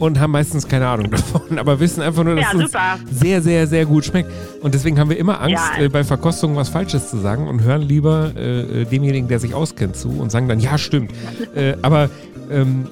[0.00, 2.60] und haben meistens keine Ahnung davon, aber wissen einfach nur, dass Ja,
[3.08, 4.30] es sehr, sehr, sehr gut schmeckt.
[4.62, 5.84] Und deswegen haben wir immer Angst, Ja.
[5.84, 9.54] äh, bei Verkostungen was Falsches zu sagen und hören lieber äh, äh, demjenigen, der sich
[9.54, 11.12] auskennt, zu und sagen dann, ja, stimmt.
[11.54, 12.10] äh, aber
[12.50, 12.86] ähm,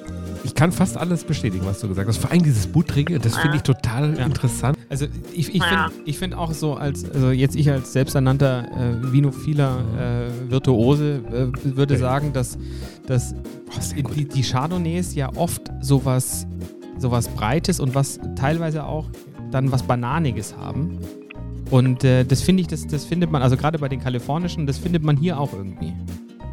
[0.45, 2.17] ich kann fast alles bestätigen, was du gesagt hast.
[2.17, 4.25] Vor allem dieses Buttrige, das finde ich total Ja.
[4.25, 4.77] interessant.
[4.87, 9.11] Also ich, ich finde ich find auch so, als also jetzt ich als selbsternannter äh,
[9.11, 9.79] vinophiler
[10.47, 12.57] äh, Virtuose äh, würde sagen, dass,
[13.05, 13.35] dass
[14.15, 16.47] die, die Chardonnays ja oft sowas,
[16.99, 19.05] sowas Breites und was teilweise auch
[19.51, 20.99] dann was Bananiges haben.
[21.71, 24.77] Und äh, das finde ich, das, das findet man, also gerade bei den kalifornischen, das
[24.77, 25.93] findet man hier auch irgendwie.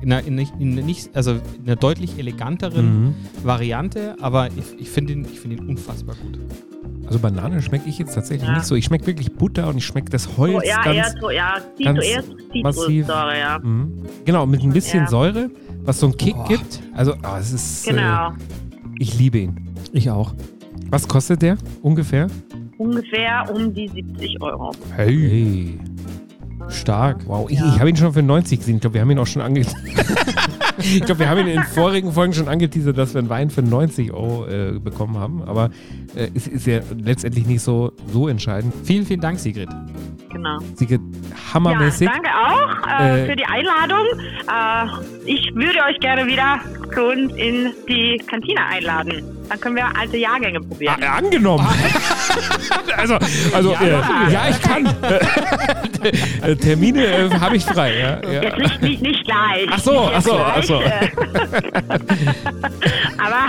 [0.03, 3.15] In einer, in, in nicht, also in einer deutlich eleganteren Mhm.
[3.43, 6.39] Variante, aber ich, ich finde ihn, ich find ihn unfassbar gut.
[7.07, 8.57] Also Banane schmecke ich jetzt tatsächlich Ja.
[8.57, 8.75] nicht so.
[8.75, 11.55] Ich schmecke wirklich Butter und ich schmecke das Holz So, ja, eher ganz so, ja,
[11.83, 12.23] ganz eher
[12.63, 13.07] massiv.
[13.07, 13.59] Zitrussäure, ja.
[13.59, 14.03] Mhm.
[14.25, 15.09] Genau, mit ein bisschen Ja.
[15.09, 15.51] Säure,
[15.85, 16.49] was so einen Kick Boah.
[16.49, 16.83] gibt.
[16.95, 17.87] Also, ah, es ist.
[17.87, 18.31] Genau.
[18.31, 18.33] Äh,
[18.99, 19.66] ich liebe ihn.
[19.97, 20.35] Ich auch.
[20.91, 22.27] Was kostet der ungefähr?
[22.77, 24.71] Ungefähr um die 70 Euro.
[24.95, 25.79] Hey.
[26.69, 27.27] Stark.
[27.27, 27.49] Wow.
[27.51, 27.73] Ich, Ja.
[27.73, 28.75] ich habe ihn schon für 90 gesehen.
[28.75, 29.61] Ich glaube, wir haben ihn auch schon ange.
[30.79, 33.49] ich glaube, wir haben ihn in den vorigen Folgen schon angeteasert, dass wir einen Wein
[33.49, 35.43] für 90 Euro äh, bekommen haben.
[35.43, 35.71] Aber
[36.17, 38.73] äh, es ist ja letztendlich nicht so, so entscheidend.
[38.85, 39.69] Vielen, vielen Dank, Sigrid.
[40.31, 40.59] Genau.
[40.75, 41.01] Sigrid,
[41.55, 42.09] hammermäßig.
[42.09, 44.07] Ja, danke auch äh, Äh, für die Einladung.
[44.49, 44.87] Äh,
[45.25, 46.61] ich würde euch gerne wieder
[46.95, 49.23] zu uns in die Kantine einladen.
[49.49, 50.97] Dann können wir alte Jahrgänge probieren.
[51.03, 51.65] Ah, angenommen.
[52.97, 53.17] also,
[53.55, 54.87] also ja, äh, ja ich kann.
[56.43, 57.97] äh, Termine äh, habe ich frei.
[57.99, 58.43] Ja, ja.
[58.43, 59.69] Jetzt nicht, nicht, nicht gleich.
[59.71, 60.83] Ach so, ach so, ach so.
[63.19, 63.47] Aber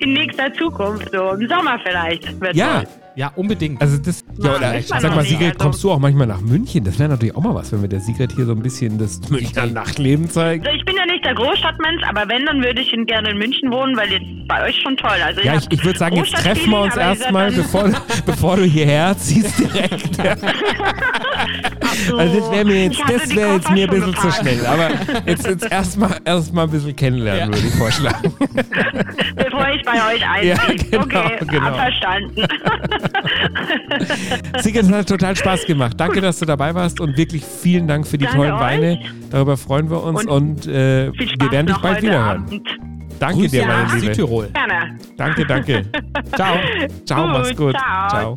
[0.00, 2.40] in nächster Zukunft, so im Sommer vielleicht.
[2.40, 2.88] Wird Ja, toll.
[3.16, 3.80] Ja, unbedingt.
[3.82, 4.24] also das.
[4.38, 6.84] Ja, oder, ist man sag mal, Sigrid, also- kommst du auch manchmal nach München?
[6.84, 9.20] Das wäre natürlich auch mal was, wenn wir der Sigrid hier so ein bisschen das
[9.28, 10.64] Münchner Nachtleben zeigen.
[10.64, 13.38] Also ich bin ja nicht der Großstadtmensch, aber wenn, dann würde ich in- gerne in
[13.38, 15.10] München wohnen, weil jetzt bei euch schon toll.
[15.24, 17.90] Also Ja, ich, ich würde sagen, jetzt treffen wir uns erstmal, bevor,
[18.26, 20.16] bevor du hierher ziehst direkt.
[22.08, 24.40] so- Also das wäre mir jetzt, das wäre jetzt mir ein bisschen zu gepackt.
[24.40, 24.66] schnell.
[24.66, 24.90] Aber
[25.26, 28.32] jetzt, jetzt erstmal erst mal ein bisschen kennenlernen, würde ich vorschlagen.
[29.36, 30.54] Bevor ich bei euch einziehe.
[30.54, 30.58] Ja,
[30.90, 31.74] genau, okay, genau.
[31.74, 32.46] verstanden.
[34.58, 35.94] Sigrid, es hat total Spaß gemacht.
[35.98, 38.98] Danke, dass du dabei warst und wirklich vielen Dank für die Danke tollen euch.
[39.30, 42.42] Darüber Darüber freuen wir uns und, Und äh, wir werden dich bald wiederhören.
[42.44, 42.68] Abend.
[43.18, 44.06] Danke Grüße dir, meine nach Liebe.
[44.06, 44.48] Südtirol.
[44.52, 44.98] Gerne.
[45.16, 45.84] Danke, danke.
[46.36, 46.56] Ciao.
[47.06, 47.74] Ciao, mach's gut.
[47.76, 48.34] Ciao.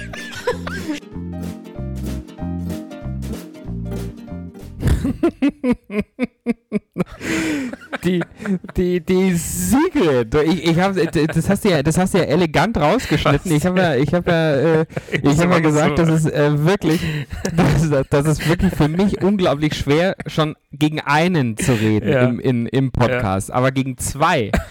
[8.03, 8.23] Die,
[8.75, 10.33] die, die Sigrid.
[10.45, 13.51] Ich, ich hab, das, hast du ja, das hast du ja elegant rausgeschnitten.
[13.51, 16.05] Ich habe ja, ich hab ja, äh, ich hab ja aber gesagt, so.
[16.05, 17.01] das ist äh, wirklich,
[17.55, 22.21] das, das ist wirklich für mich unglaublich schwer, schon gegen einen zu reden Ja.
[22.23, 24.51] im, in, im Podcast, aber gegen zwei.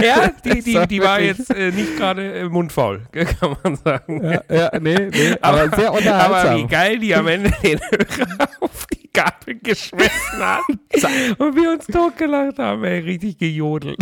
[0.00, 4.22] Ja, die, die, die war jetzt äh, nicht gerade äh, mundfaul, kann man sagen.
[4.24, 6.46] Ja, ja nee, nee, aber, sehr unterhaltsam.
[6.46, 10.62] Aber wie geil die am Ende den Hörer auf die Gabel geschmissen hat
[11.38, 13.98] und wir uns totgelacht haben, ey, richtig gejodelt.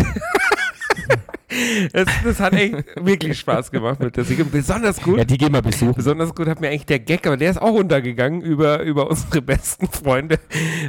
[1.92, 4.44] Das, das hat echt wirklich Spaß gemacht mit der Siege.
[4.44, 5.18] Besonders gut.
[5.18, 5.94] ja, die gehen mal besuchen.
[5.94, 9.42] Besonders gut hat mir eigentlich der Gag, aber der ist auch untergegangen über, über unsere
[9.42, 10.38] besten Freunde,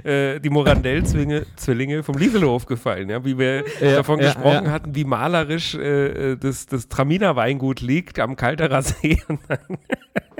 [0.03, 4.71] äh, die Morandell-Zwillinge Zwillinge vom Lieselhof gefallen, ja, wie wir Ja, davon ja, gesprochen ja.
[4.71, 9.77] hatten, wie malerisch äh, äh, das, das Traminer Weingut liegt am Kalterer See und dann,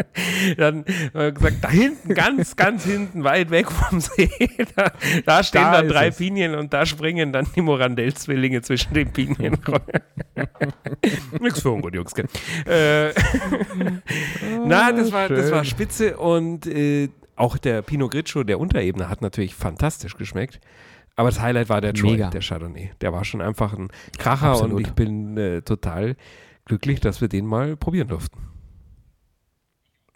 [0.58, 4.30] dann äh, gesagt, da hinten, ganz, ganz hinten, weit weg vom See,
[4.76, 4.92] da,
[5.26, 6.18] da stehen Da dann drei es.
[6.18, 9.58] Pinien und da springen dann die Morandell-Zwillinge zwischen den Pinien.
[11.40, 12.14] Nix für ungut, Jungs.
[12.14, 12.28] gell?
[12.66, 13.14] Äh,
[14.66, 19.22] na, das war, das war spitze und äh, auch der Pinot Grigio, der Unterebene, hat
[19.22, 20.60] natürlich fantastisch geschmeckt.
[21.16, 22.30] Aber das Highlight war der Troy, Mega.
[22.30, 22.92] der Chardonnay.
[23.02, 24.74] Der war schon einfach ein Kracher Absolut.
[24.76, 26.16] und ich bin äh, total
[26.66, 28.40] glücklich, dass wir den mal probieren durften.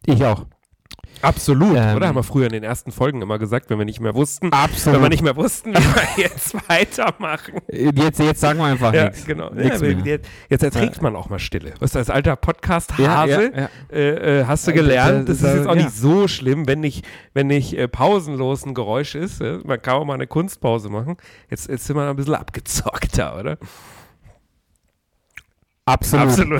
[0.06, 0.46] Ich auch.
[1.24, 1.78] Absolut.
[1.78, 4.16] Ähm, Oder haben wir früher in den ersten Folgen immer gesagt, wenn wir nicht mehr
[4.16, 4.96] wussten, Absolut.
[4.96, 7.60] wenn wir nicht mehr wussten, wie wir jetzt weitermachen.
[7.72, 9.26] Jetzt, jetzt sagen wir einfach Ja, nichts.
[9.26, 9.52] genau.
[9.54, 11.76] Ja, jetzt, jetzt erträgt man auch mal Stille.
[11.80, 13.70] Was als alter Podcast-Hase ja.
[13.96, 17.06] Äh, äh, hast du Äh, gelernt, das ist jetzt auch nicht so schlimm, wenn nicht,
[17.36, 19.42] wenn nicht äh, pausenlos ein Geräusch ist.
[19.42, 21.18] Äh, man kann auch mal eine Kunstpause machen.
[21.52, 23.58] Jetzt, jetzt sind wir ein bisschen abgezockter, oder?
[25.86, 26.38] Absolut.
[26.38, 26.46] Du,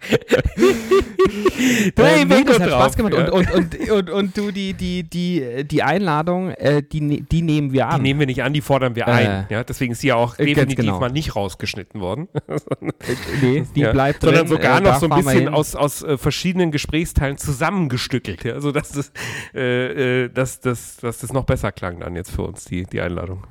[1.96, 3.14] Hey, nee, Bingo das hat Spaß gemacht.
[3.14, 7.72] Und, und, und, und, du, die, die, die, die Einladung, äh, die, ne- die nehmen
[7.72, 8.02] wir Die an.
[8.02, 9.46] nehmen wir nicht an, die fordern wir Äh, ein.
[9.50, 11.00] Ja, deswegen ist sie ja auch äh, definitiv genau.
[11.00, 12.28] mal nicht rausgeschnitten worden.
[13.42, 17.36] nee, die bleibt Sondern sogar äh, noch so ein bisschen aus, aus äh, verschiedenen Gesprächsteilen
[17.36, 18.42] zusammengestückelt.
[18.44, 18.54] Ja?
[18.54, 19.12] Also, dass das,
[19.54, 23.00] äh, äh, dass, dass, dass das noch besser klang dann jetzt für uns, die, die
[23.00, 23.46] Einladung.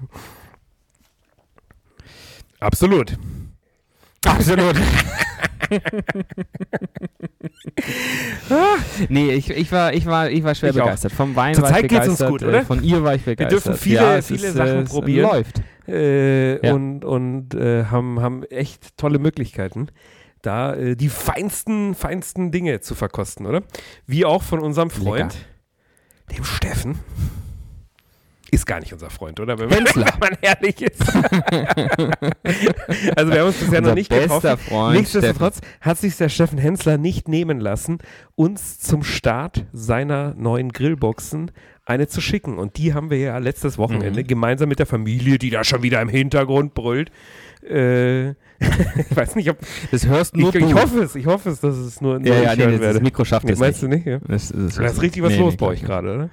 [2.59, 3.17] Absolut.
[4.25, 4.75] Absolut.
[9.10, 10.86] nee, ich, ich, war, ich, war, ich war schwer Ich auch.
[10.86, 11.12] begeistert.
[11.12, 12.29] Vom Wein Zur war ich Zeit geht's uns begeistert.
[12.29, 12.65] gut, äh, oder?
[12.65, 13.65] Von ihr war ich begeistert.
[13.65, 15.29] dürfen viele- ja, viele ist, Sachen äh, es probieren.
[15.29, 15.62] läuft.
[15.88, 16.73] Äh, Ja.
[16.73, 19.88] Und, und äh, haben, haben echt tolle Möglichkeiten,
[20.41, 23.63] da äh, die feinsten, feinsten Dinge zu verkosten, oder?
[24.05, 25.36] Wie auch von unserem Freund,
[26.36, 26.99] dem Steffen.
[28.51, 29.59] Ist gar nicht unser Freund, oder?
[29.59, 29.85] Wenn wenn
[30.19, 31.01] man ehrlich ist.
[33.15, 34.57] also wir haben uns bisher noch Unser nicht bester getroffen.
[34.69, 37.99] Freund Nichtsdestotrotz hat sich der Steffen Hensler nicht nehmen lassen,
[38.35, 41.51] uns zum Start seiner neuen Grillboxen
[41.85, 42.57] eine zu schicken.
[42.57, 43.81] Und die haben wir ja letztes Mhm.
[43.83, 47.12] Wochenende gemeinsam mit der Familie, die da schon wieder im Hintergrund brüllt.
[47.67, 49.57] Äh, ich weiß nicht, ob.
[49.91, 50.79] Das hörst nur Ich, ich du.
[50.81, 53.01] hoffe es, ich hoffe es, dass es nur Ja, ja, ich nee, hören das, das.
[53.01, 53.91] Mikro schafft Nee, es meinst nicht.
[53.91, 54.05] du nicht?
[54.07, 54.19] Ja?
[54.27, 56.29] Das, das, Da ist richtig was nee, los nee, bei euch ich gerade, oder?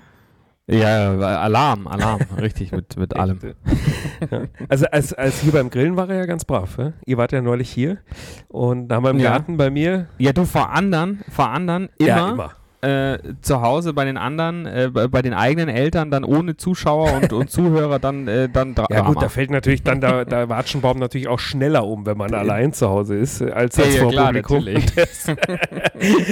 [0.68, 3.38] Ja, Alarm, Alarm, richtig, mit, mit allem.
[4.30, 4.42] Ja.
[4.68, 6.76] Also als, als hier beim Grillen war er ja ganz brav.
[6.78, 6.92] Ja?
[7.04, 7.98] Ihr wart ja neulich hier
[8.48, 9.30] und da haben wir im Ja.
[9.30, 12.52] Garten bei mir Ja, du vor anderen, vor anderen immer, ja, immer.
[12.86, 17.32] Äh, zu Hause bei den anderen, äh, bei, den eigenen Eltern dann ohne Zuschauer und,
[17.32, 21.26] und Zuhörer dann, äh, dann Ja gut, da fällt natürlich dann der, der Watschenbaum natürlich
[21.26, 24.26] auch schneller um, wenn man allein zu Hause ist, äh, als als Ja, vor klar,
[24.26, 24.58] Publikum.
[24.64, 24.86] natürlich.
[24.96, 25.26] Das,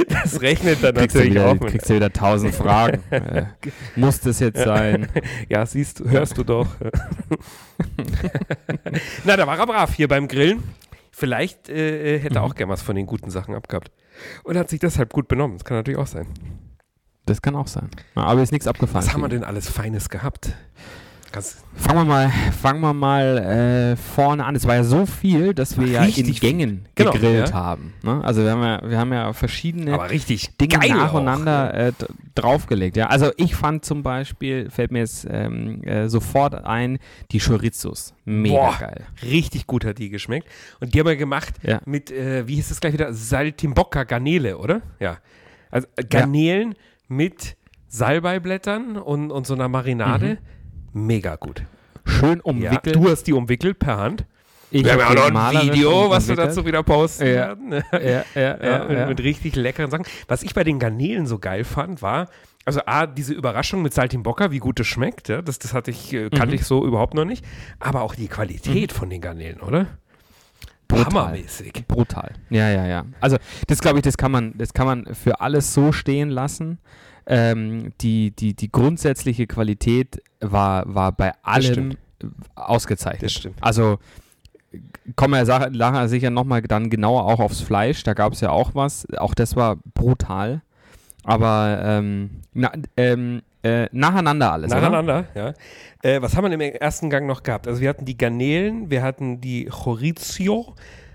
[0.09, 1.67] das rechnet dann kriegst natürlich wieder, auch mit.
[1.71, 3.03] kriegst du wieder tausend Fragen.
[3.11, 3.47] äh,
[3.97, 5.09] muss das jetzt sein?
[5.49, 6.69] Ja, siehst hörst du doch.
[9.25, 10.63] Na, da war er brav hier beim Grillen.
[11.11, 12.47] Vielleicht äh, hätte er Mhm.
[12.51, 13.91] auch gern was von den guten Sachen abgehabt.
[14.43, 15.59] Und hat sich deshalb gut benommen.
[15.59, 16.27] Das kann natürlich auch sein.
[17.27, 17.89] Das kann auch sein.
[18.15, 19.07] Aber ist nichts abgefallen.
[19.07, 20.53] Was haben wir denn alles Feines gehabt?
[21.35, 22.31] Ganz, Fangen wir mal,
[22.63, 24.55] fangen wir mal äh, vorne an.
[24.55, 26.33] Es war ja so viel, dass wir ja in.
[26.33, 27.55] Gängen Genau, gegrillt ja.
[27.55, 27.93] haben.
[28.05, 28.23] Ne?
[28.23, 29.99] Also wir haben ja, wir haben ja verschiedene
[30.61, 32.97] Dinge nacheinander Auch, äh, d- draufgelegt.
[32.97, 36.99] Ja, also ich fand zum Beispiel fällt mir jetzt ähm, äh, sofort ein
[37.33, 38.15] die Chorizos.
[38.25, 38.77] Mega Boah.
[38.79, 39.01] geil.
[39.23, 40.47] Richtig gut hat die geschmeckt.
[40.79, 41.81] Und die haben wir gemacht Ja.
[41.85, 43.13] mit, äh, wie hieß es gleich wieder?
[43.13, 44.83] Saltimbocca Garnele, oder?
[45.01, 45.19] Ja.
[45.73, 46.77] Also äh, Garnelen
[47.09, 47.57] mit
[47.89, 50.39] Salbeiblättern und, und so einer Marinade.
[50.95, 51.63] Mega gut.
[52.07, 52.97] Schön Ja, umwickelt.
[52.97, 54.25] du hast die umwickelt per Hand.
[54.71, 57.33] ich Wir haben hab ja auch noch ein Video, was wir dazu wieder posten Ja.
[57.33, 57.73] werden.
[57.73, 59.07] Ja, ja, Ja, ja, mit, ja.
[59.07, 60.05] mit richtig leckeren Sachen.
[60.29, 62.29] Was ich bei den Garnelen so geil fand, war,
[62.65, 66.13] also A, diese Überraschung mit Saltimbocca, wie gut es schmeckt, ja, das, das hatte ich,
[66.15, 66.55] äh, kannte Mhm.
[66.55, 67.45] ich so überhaupt noch nicht.
[67.81, 69.87] Aber auch die Qualität von den Garnelen, oder?
[70.89, 71.07] Brutal.
[71.07, 71.85] Hammermäßig.
[71.89, 72.33] Brutal.
[72.51, 73.05] Ja, ja, ja.
[73.21, 76.79] Also das glaube ich, das kann man, das kann man für alles so stehen lassen.
[77.27, 81.97] Ähm, die, die, die grundsätzliche Qualität war, war bei allem
[82.55, 83.23] ausgezeichnet.
[83.23, 83.57] Das stimmt.
[83.61, 83.99] Also
[85.17, 88.03] kommen wir nachher sicher nochmal dann genauer auch aufs Fleisch.
[88.03, 89.07] Da gab es ja auch was.
[89.17, 90.63] Auch das war brutal.
[91.25, 94.71] Aber ähm, na, ähm, äh, nacheinander alles.
[94.71, 94.81] Oder?
[94.83, 95.55] Nacheinander, ja.
[96.03, 97.67] Äh, was haben wir im ersten Gang noch gehabt?
[97.67, 100.75] Also wir hatten die Garnelen, wir hatten die Chorizo,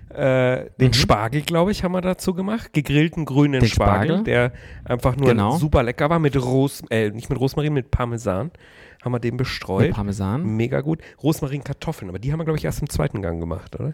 [0.10, 0.94] äh, den Mhm.
[0.94, 2.74] Spargel, glaube ich, haben wir dazu gemacht.
[2.74, 4.24] Gegrillten grünen Spargel, Spargel?
[4.24, 4.52] der
[4.86, 5.58] einfach nur Genau.
[5.58, 8.52] super lecker war mit Ros, äh, nicht mit Rosmarin, mit Parmesan.
[9.04, 9.92] Haben wir den Mit bestreut.
[9.92, 10.44] Parmesan.
[10.58, 11.00] Mega gut.
[11.24, 13.94] Rosmarin, Kartoffeln, aber die haben wir, glaube ich, erst im zweiten Gang gemacht, oder?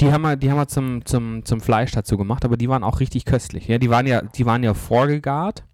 [0.00, 2.84] Die haben wir, die haben wir zum, zum, zum Fleisch dazu gemacht, aber die waren
[2.84, 3.66] auch richtig köstlich.
[3.66, 5.64] Ja, die waren ja, die waren ja vorgegart.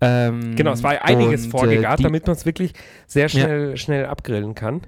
[0.00, 2.72] Ähm, Genau, es war ja einiges und, vorgegart, äh, die, damit man es wirklich
[3.06, 4.82] sehr schnell, schnell abgrillen kann.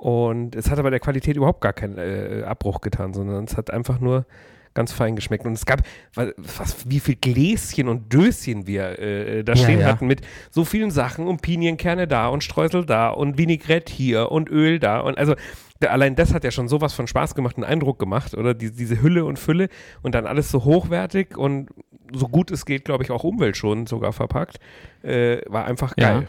[0.00, 3.70] Und es hat aber der Qualität überhaupt gar keinen äh, Abbruch getan, sondern es hat
[3.70, 4.24] einfach nur
[4.72, 5.44] ganz fein geschmeckt.
[5.44, 5.82] Und es gab,
[6.14, 9.86] wa- was, wie viel Gläschen und Döschen wir äh, da Ja, stehen ja.
[9.88, 14.48] hatten mit so vielen Sachen und Pinienkerne da und Streusel da und Vinaigrette hier und
[14.48, 15.00] Öl da.
[15.00, 15.34] Und also
[15.86, 18.54] allein das hat ja schon sowas von Spaß gemacht, einen Eindruck gemacht, oder?
[18.54, 19.68] Die, diese Hülle und Fülle
[20.00, 21.68] und dann alles so hochwertig und
[22.14, 24.60] so gut es geht, glaube ich, auch umweltschonend sogar verpackt.
[25.02, 26.22] Äh, war einfach Ja.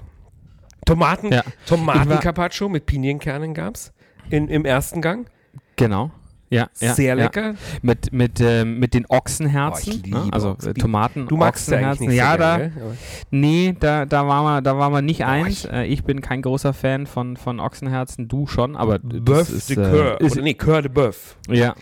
[0.85, 1.43] Tomaten, Ja.
[1.67, 3.91] Tomaten-Carpaccio mit Pinienkernen gab es
[4.29, 5.27] im ersten Gang.
[5.75, 6.11] Genau.
[6.49, 7.23] Ja, ja, Sehr ja.
[7.23, 7.55] lecker.
[7.81, 10.03] Mit, mit, ähm, mit den Ochsenherzen.
[10.05, 10.27] Oh, ne?
[10.33, 12.07] Also äh, Tomaten, Du magst ja Ochsenherzen.
[12.07, 12.97] nicht ja, so da, gerne, gell?
[13.31, 15.63] nee, da, da waren wir, da waren wir nicht eins.
[15.63, 19.55] ich- Äh, ich bin kein großer Fan von, von Ochsenherzen, du schon, aber das Bœuf
[19.55, 20.19] ist, de äh, Coeur.
[20.19, 21.15] ist, Oder nee, Coeur de Bœuf.
[21.49, 21.73] Ja,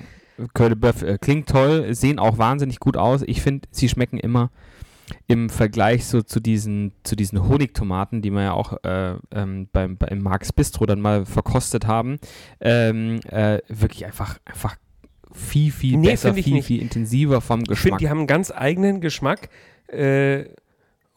[0.54, 3.24] Coeur de Boeuf äh, klingt toll, sehen auch wahnsinnig gut aus.
[3.26, 4.52] Ich finde, sie schmecken immer
[5.28, 9.98] im Vergleich so zu diesen, zu diesen Honigtomaten, die wir ja auch äh, ähm, beim,
[9.98, 12.20] beim Marx Bistro dann mal verkostet haben,
[12.60, 14.76] ähm, äh, wirklich einfach, einfach
[15.32, 16.66] viel, viel Nee, besser, viel, nicht.
[16.66, 18.00] viel intensiver vom Ich finde, Geschmack.
[18.00, 19.50] die haben einen ganz eigenen Geschmack.
[19.88, 20.46] Äh,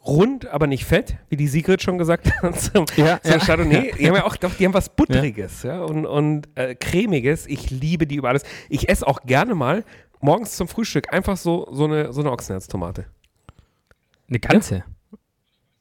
[0.05, 2.61] rund, aber nicht fett, wie die Sigrid schon gesagt hat.
[2.61, 3.39] Zum, ja, zum ja.
[3.39, 3.93] Chardonnay.
[3.99, 5.83] Die haben ja auch, doch, die haben was Buttriges ja.
[5.83, 7.47] und, und äh, Cremiges.
[7.47, 8.43] Ich liebe die über alles.
[8.69, 9.85] Ich esse auch gerne mal
[10.21, 13.07] morgens zum Frühstück einfach so, so eine, so eine Ochsenherztomate.
[14.29, 14.85] Eine ganze.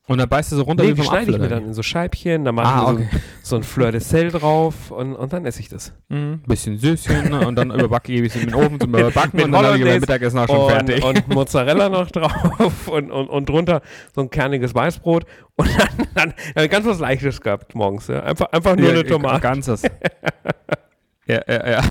[0.08, 1.36] Und dann beißt du so runter Nee, wie die vom schneide Apfel.
[1.36, 3.08] ich mir dann in so Scheibchen, dann mache Ah, ich okay.
[3.44, 5.94] so, so ein Fleur de Sel drauf und, und dann esse ich das.
[6.10, 6.42] Mhm.
[6.46, 7.48] Bisschen Süßchen ne?
[7.48, 9.86] und dann überbacke ich es in den Ofen zum Überbacken Mit und dann habe ich
[9.86, 11.06] mein Mittagessen auch schon und, fertig.
[11.06, 13.82] und Mozzarella noch drauf und, und, und drunter
[14.14, 15.24] so ein kerniges Weißbrot
[15.56, 18.08] und dann, dann, dann ganz was Leichtes gehabt morgens.
[18.08, 18.24] Ja.
[18.24, 19.40] Einfach, einfach nur Ja, eine Tomate.
[19.40, 19.84] Ganzes.
[21.28, 21.82] ja, ja, ja.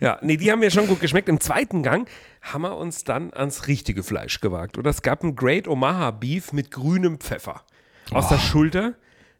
[0.00, 1.28] Ja, nee, die haben mir schon gut geschmeckt.
[1.28, 2.08] Im zweiten Gang
[2.40, 4.78] haben wir uns dann ans richtige Fleisch gewagt.
[4.78, 7.62] Oder es gab ein Great Omaha Beef mit grünem Pfeffer.
[8.10, 8.94] Aus der Schulter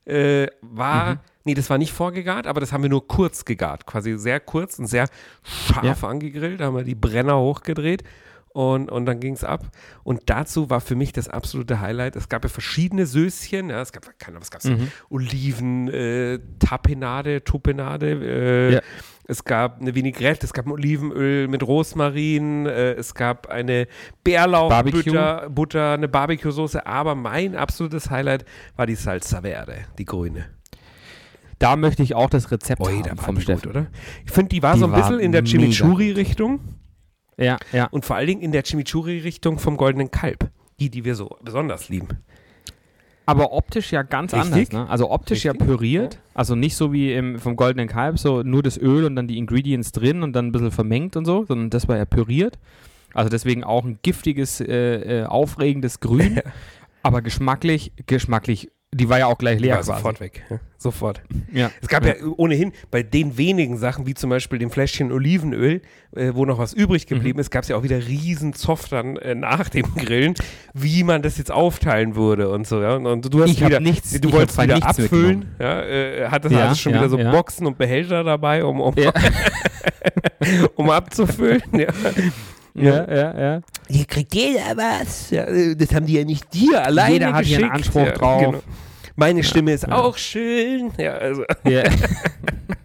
[0.04, 3.86] äh, war, nee, das war nicht vorgegart, aber das haben wir nur kurz gegart.
[3.86, 5.08] Quasi sehr kurz und sehr
[5.42, 6.60] scharf angegrillt.
[6.60, 8.02] Da haben wir die Brenner hochgedreht.
[8.54, 9.64] Und, und dann ging es ab.
[10.04, 12.16] Und dazu war für mich das absolute Highlight.
[12.16, 13.70] Es gab ja verschiedene Söschen.
[13.70, 14.66] Ja, es gab, keine Ahnung, was gab's?
[14.66, 14.88] Mhm.
[15.08, 18.10] Oliven, äh, Tapenade, Tupenade.
[18.10, 18.80] Äh, Ja.
[19.24, 23.86] Es gab eine Vinaigrette, es gab ein Olivenöl mit Rosmarin, äh, es gab eine
[24.24, 26.86] Bärlauchbutter, Butter, eine Barbecue-Soße.
[26.86, 28.44] Aber mein absolutes Highlight
[28.76, 30.46] war die Salsa Verde, die grüne.
[31.58, 33.62] Da möchte ich auch das Rezept Oi, haben da war vom Steffen.
[33.62, 33.86] gut, oder?
[34.24, 36.58] Ich finde, die war Die so ein bisschen in der Chimichurri-Richtung
[37.38, 37.86] Ja, ja.
[37.86, 40.50] und vor allen Dingen in der Chimichurri-Richtung vom Goldenen Kalb.
[40.80, 42.08] Die, die wir so besonders lieben.
[43.24, 44.52] Aber optisch ja ganz Richtig.
[44.52, 44.90] anders, ne?
[44.90, 45.60] Also optisch Richtig.
[45.60, 49.14] ja püriert, also nicht so wie im, vom Goldenen Kalb, so nur das Öl und
[49.14, 52.04] dann die Ingredients drin und dann ein bisschen vermengt und so, sondern das war ja
[52.04, 52.58] püriert.
[53.14, 56.40] Also deswegen auch ein giftiges, äh, äh, aufregendes Grün,
[57.02, 59.92] aber geschmacklich, geschmacklich, die war ja auch gleich leer war quasi.
[59.94, 60.42] sofort weg.
[60.50, 61.22] Ja, sofort.
[61.50, 61.70] Ja.
[61.80, 62.14] Es gab ja.
[62.36, 65.80] ohnehin bei den wenigen Sachen, wie zum Beispiel dem Fläschchen Olivenöl,
[66.14, 67.14] äh, wo noch was übrig Mhm.
[67.14, 70.34] geblieben ist, gab es ja auch wieder riesen Zoff dann äh, nach dem Grillen,
[70.74, 72.82] wie man das jetzt aufteilen würde und so.
[72.82, 72.96] Ja?
[72.96, 76.54] Und, und du hast Ich wieder, nichts- du wolltest wieder nichts abfüllen, ja, äh, hattest
[76.54, 77.30] Ja, also schon ja, wieder so ja.
[77.30, 79.12] Boxen und Behälter dabei, um, um, Ja.
[80.76, 81.62] um abzufüllen.
[81.72, 81.86] Ja.
[82.74, 83.60] Ja, ja, ja.
[83.88, 85.30] Hier kriegt jeder was.
[85.30, 87.70] Ja, das haben die ja nicht dir alleine Jeder hat hier einen.
[87.70, 88.40] Anspruch ja, drauf.
[88.42, 88.62] Genau.
[89.16, 90.90] Meine Stimme ist auch schön.
[90.96, 91.44] Ja, also.
[91.64, 91.82] ja.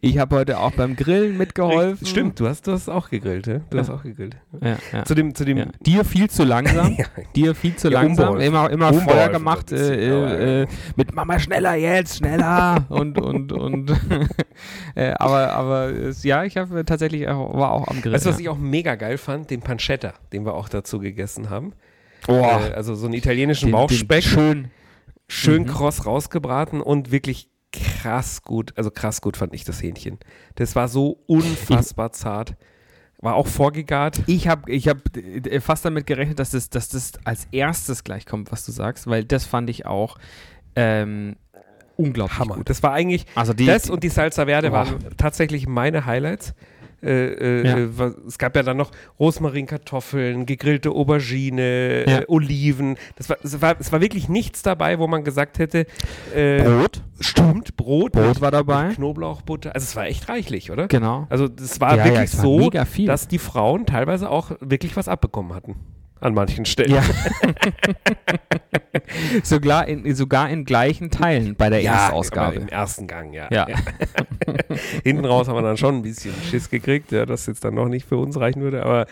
[0.00, 2.06] ich habe heute auch beim Grillen mitgeholfen.
[2.06, 3.60] Stimmt, du hast, du hast auch gegrillt, ja?
[3.70, 3.82] Du Ja.
[3.82, 4.36] hast auch gegrillt.
[4.62, 5.04] Ja, ja.
[5.04, 5.70] Zu dem, zu dem.
[5.80, 6.96] Dir viel zu langsam.
[7.36, 8.30] Dir viel zu langsam.
[8.30, 8.46] unbeholfen.
[8.46, 13.18] Immer, immer Unbeholfen Feuer gemacht äh, aber, äh, äh, mit Mama schneller jetzt, schneller und
[13.18, 13.90] und und.
[14.94, 15.92] äh, aber aber
[16.22, 18.12] ja, ich habe tatsächlich auch, war auch am Grill.
[18.12, 19.50] Weißt du, was ich auch mega geil fand?
[19.50, 21.72] Den Pancetta, den wir auch dazu gegessen haben.
[22.28, 24.70] oh, Äh, also so einen italienischen den, Bauchspeck, Den schön.
[25.28, 25.66] schön Mhm.
[25.66, 28.72] kross rausgebraten und wirklich krass gut.
[28.76, 30.18] Also krass gut fand ich das Hähnchen.
[30.56, 32.56] Das war so unfassbar zart.
[33.22, 34.22] War auch vorgegart.
[34.26, 38.24] Ich habe ich hab äh, fast damit gerechnet, dass das, dass das als erstes gleich
[38.24, 40.16] kommt, was du sagst, weil das fand ich auch
[40.74, 41.36] ähm,
[41.96, 42.54] unglaublich Hammer.
[42.56, 42.70] gut.
[42.70, 44.72] Das war eigentlich, Also die, das und die Salsa Verde Oh.
[44.72, 46.54] waren tatsächlich meine Highlights.
[47.02, 47.78] Äh, äh, Ja.
[48.06, 52.18] äh, es gab ja dann noch Rosmarinkartoffeln, gegrillte Aubergine, Ja.
[52.20, 52.96] äh, Oliven.
[53.16, 55.86] Das war, es, war, es war wirklich nichts dabei, wo man gesagt hätte,
[56.34, 57.02] äh, Brot.
[57.20, 58.88] stimmt, Brot, Brot mit, war dabei.
[58.94, 59.74] Knoblauchbutter.
[59.74, 60.88] Also es war echt reichlich, oder?
[60.88, 61.26] Genau.
[61.30, 62.70] Also das war Ja, wirklich es war so,
[63.06, 65.76] dass die Frauen teilweise auch wirklich was abbekommen hatten.
[66.20, 66.92] An manchen Stellen.
[66.94, 67.02] Ja.
[69.42, 72.56] sogar, in, sogar in gleichen Teilen bei der aber Erstausgabe.
[72.56, 73.48] Im ersten Gang, ja.
[73.50, 73.66] Ja.
[75.04, 77.88] Hinten raus haben wir dann schon ein bisschen Schiss gekriegt, ja, das jetzt dann noch
[77.88, 79.06] nicht für uns reichen würde, aber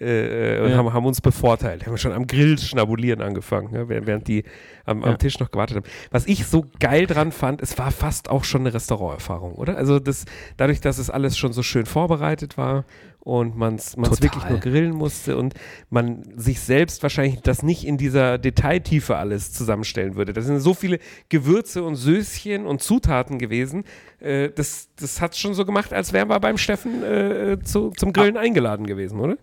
[0.00, 0.76] äh, und Ja.
[0.76, 1.86] haben, haben uns bevorteilt.
[1.86, 4.42] Haben schon am Grill schnabulieren angefangen, ja, während während die
[4.84, 5.06] am, Ja.
[5.08, 5.86] am Tisch noch gewartet haben.
[6.10, 9.76] Was ich so geil dran fand, es war fast auch schon eine Restauranterfahrung, oder?
[9.76, 10.24] Also das,
[10.56, 12.84] dadurch, dass es alles schon so schön vorbereitet war
[13.24, 15.54] und man es wirklich nur grillen musste und
[15.90, 20.34] man sich selbst wahrscheinlich das nicht in dieser Detailtiefe alles zusammenstellen würde.
[20.34, 20.98] Das sind so viele
[21.30, 23.84] Gewürze und Söschen und Zutaten gewesen.
[24.20, 27.90] Äh, das das hat es schon so gemacht, als wären wir beim Steffen äh, zu,
[27.96, 29.38] zum Grillen eingeladen gewesen, oder?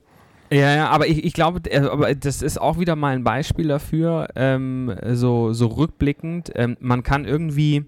[0.52, 3.70] Ja, ja, aber ich, ich glaube, äh, aber das ist auch wieder mal ein Beispiel
[3.70, 7.86] dafür, ähm, so, so rückblickend, ähm, man kann irgendwie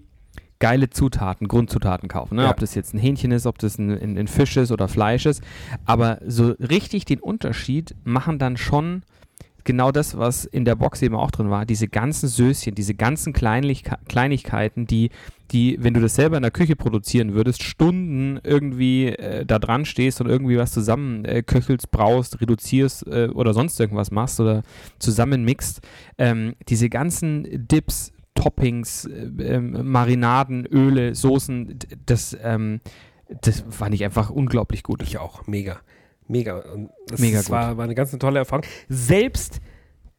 [0.64, 2.36] geile Zutaten, Grundzutaten kaufen.
[2.36, 2.44] Ne?
[2.44, 2.50] Ja.
[2.50, 5.26] Ob das jetzt ein Hähnchen ist, ob das ein, ein, ein Fisch ist oder Fleisch
[5.26, 5.42] ist.
[5.84, 9.02] Aber so richtig den Unterschied machen dann schon
[9.64, 13.34] genau das, was in der Box eben auch drin war, diese ganzen Söschen, diese ganzen
[13.34, 15.10] Kleinlichke Kleinigkeiten, die,
[15.50, 19.84] die, wenn du das selber in der Küche produzieren würdest, Stunden irgendwie äh, da dran
[19.84, 24.62] stehst und irgendwie was zusammen äh, köchelst, braust, reduzierst äh, oder sonst irgendwas machst oder
[24.98, 25.82] zusammenmixt,
[26.16, 32.80] ähm, diese ganzen Dips, Toppings, äh, ähm, Marinaden, Öle, Soßen, das, ähm,
[33.42, 35.02] das fand ich einfach unglaublich gut.
[35.02, 35.80] Ich auch, mega.
[36.26, 36.58] Mega.
[36.58, 37.50] Und das Mega gut.
[37.50, 38.64] war, war eine ganz tolle Erfahrung.
[38.88, 39.60] Selbst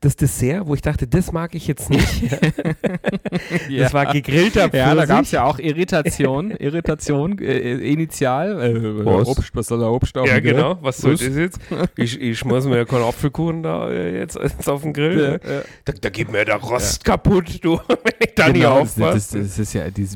[0.05, 2.23] das Dessert, wo ich dachte, das mag ich jetzt nicht.
[3.77, 5.07] Das war gegrillter Ja, da Pfirsich.
[5.09, 8.61] gab es ja auch Irritation, Irritation äh, initial.
[8.61, 9.27] Äh, Was?
[9.27, 10.53] Obst, was soll der Obst auf Ja, dem Grill?
[10.55, 10.77] genau.
[10.81, 11.59] Was soll das jetzt?
[11.97, 15.19] Ich, ich schmeiß mir ja keinen Apfelkuchen da äh, jetzt, jetzt auf den Grill.
[15.19, 15.39] Ja, ne?
[15.43, 15.61] ja.
[15.85, 19.37] Da, da geht mir der Rost kaputt, du, wenn ich da nicht Genau, das, aufpasse.
[19.39, 20.07] das, das ist ja, die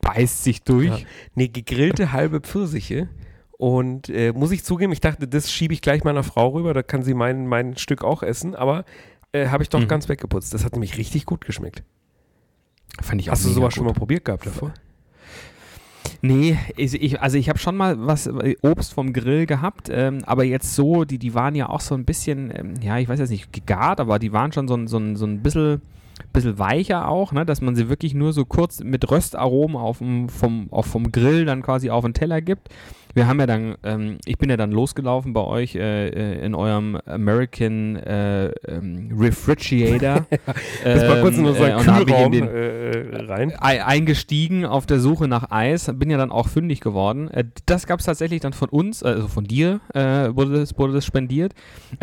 [0.00, 0.88] beißt sich durch.
[0.88, 0.98] Ja.
[1.34, 3.08] Nee, gegrillte halbe Pfirsiche.
[3.58, 6.82] Und äh, muss ich zugeben, ich dachte, das schiebe ich gleich meiner Frau rüber, da
[6.82, 8.84] kann sie mein, mein Stück auch essen, aber
[9.44, 9.88] äh, habe ich doch Mhm.
[9.88, 10.52] ganz weggeputzt.
[10.54, 11.82] Das hat nämlich richtig gut geschmeckt.
[13.02, 13.98] Fand ich auch Hast du sowas schon mal gut.
[13.98, 14.72] probiert gehabt davor?
[16.22, 20.44] Nee, ich, also ich habe schon mal was äh, Obst vom Grill gehabt, ähm, aber
[20.44, 23.30] jetzt so, die, die waren ja auch so ein bisschen, ähm, ja, ich weiß jetzt
[23.30, 25.82] nicht, gegart, aber die waren schon so ein, so ein, so ein bisschen,
[26.32, 30.28] bisschen weicher auch, ne, dass man sie wirklich nur so kurz mit Röstaromen auf dem,
[30.28, 32.68] vom, auf vom Grill dann quasi auf den Teller gibt.
[33.16, 36.54] Wir haben ja dann, ähm, ich bin ja dann losgelaufen bei euch äh, äh, in
[36.54, 40.26] eurem American äh, ähm, Refrigerator.
[40.84, 43.52] Das war kurz in ähm, unseren äh, Kühlraum den, äh, rein.
[43.58, 47.30] ei- eingestiegen auf der Suche nach Eis, bin ja dann auch fündig geworden.
[47.64, 51.54] Das gab es tatsächlich dann von uns, also von dir wurde, das, wurde das spendiert.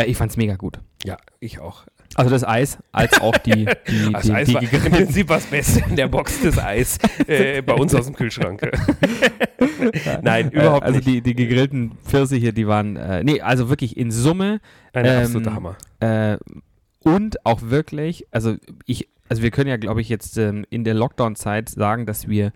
[0.05, 0.79] Ich fand es mega gut.
[1.05, 1.83] Ja, ich auch.
[2.15, 5.29] Also das Eis, als auch die, die, Das die, Eis die war im gegrillten Prinzip
[5.29, 6.97] was Beste in der Box des Eis
[7.27, 8.61] äh, bei uns aus dem Kühlschrank.
[10.21, 11.07] Nein, überhaupt äh, also nicht.
[11.07, 14.59] die, die gegrillten Pfirsiche, die waren, äh, nee, also wirklich in Summe
[14.93, 15.77] Ein ähm, absoluter Hammer.
[15.99, 16.37] äh,
[17.03, 18.55] und auch wirklich, also
[18.85, 22.53] ich, also wir können ja, glaube ich, jetzt ähm, in der Lockdown-Zeit sagen, dass wir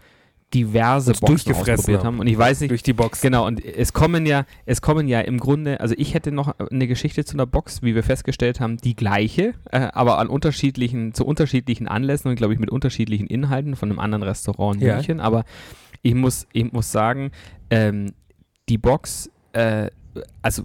[0.53, 2.19] diverse Boxen durchgefressen ausprobiert haben.
[2.19, 3.21] Und ich weiß nicht, Durch die Box.
[3.21, 6.87] Genau, und es kommen ja, es kommen ja im Grunde, also ich hätte noch eine
[6.87, 11.25] Geschichte zu einer Box, wie wir festgestellt haben, die gleiche, äh, aber an unterschiedlichen, zu
[11.25, 14.95] unterschiedlichen Anlässen und glaube ich mit unterschiedlichen Inhalten von einem anderen Restaurant in Ja.
[14.95, 15.19] München.
[15.19, 15.43] Aber
[16.01, 17.31] ich muss, ich muss sagen,
[17.69, 18.13] ähm,
[18.69, 19.87] die Box, äh,
[20.41, 20.63] also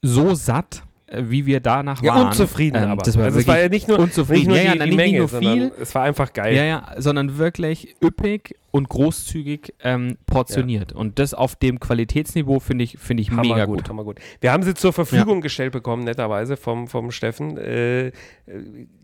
[0.00, 2.26] so satt, äh, wie wir danach Ja, waren.
[2.28, 3.02] unzufrieden ähm, aber.
[3.02, 4.38] Das war also es war ja nicht nur, unzufrieden.
[4.38, 6.56] nicht nur ja, ja, die, die Menge, nicht nur sondern viel, es war einfach geil.
[6.56, 10.92] ja, ja, sondern wirklich üppig und großzügig ähm, portioniert.
[10.92, 13.88] Und das auf dem Qualitätsniveau finde ich, finde ich Hammer mega gut, gut.
[13.90, 14.18] Hammer gut.
[14.40, 17.58] Wir haben sie zur Verfügung gestellt bekommen, netterweise vom, vom Steffen.
[17.58, 18.12] Äh,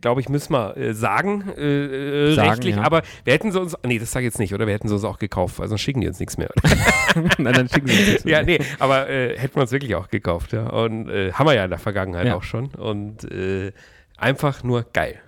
[0.01, 2.77] Glaube ich, müssen wir äh, sagen, äh, äh, Sagen, rechtlich.
[2.77, 2.83] ja.
[2.83, 4.66] Aber wir hätten sie uns, nee, das sage ich jetzt nicht, oder?
[4.66, 6.51] Wir hätten sie uns auch gekauft, sonst schicken die uns nichts mehr.
[7.39, 8.25] Na, dann schicken Sie uns das.
[8.31, 10.66] ja, nee, aber äh, hätten wir uns wirklich auch gekauft, ja.
[10.71, 12.37] Und äh, haben wir ja in der Vergangenheit Ja.
[12.37, 12.66] auch schon.
[12.75, 13.73] Und äh,
[14.16, 15.21] einfach nur geil.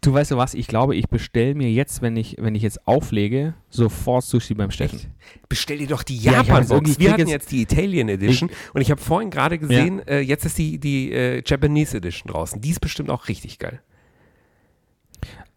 [0.00, 2.86] Du weißt du was, ich glaube, ich bestelle mir jetzt, wenn ich, wenn ich jetzt
[2.86, 5.00] auflege, sofort Sushi beim Steffen.
[5.48, 6.70] Bestell dir doch die Ja, ich Japan-Box.
[6.70, 10.44] irgendwie- Wir hatten jetzt- die Italian Edition und ich habe vorhin gerade gesehen, äh, jetzt
[10.44, 12.60] ist die, die äh, Japanese Edition draußen.
[12.60, 13.80] Die ist bestimmt auch richtig geil.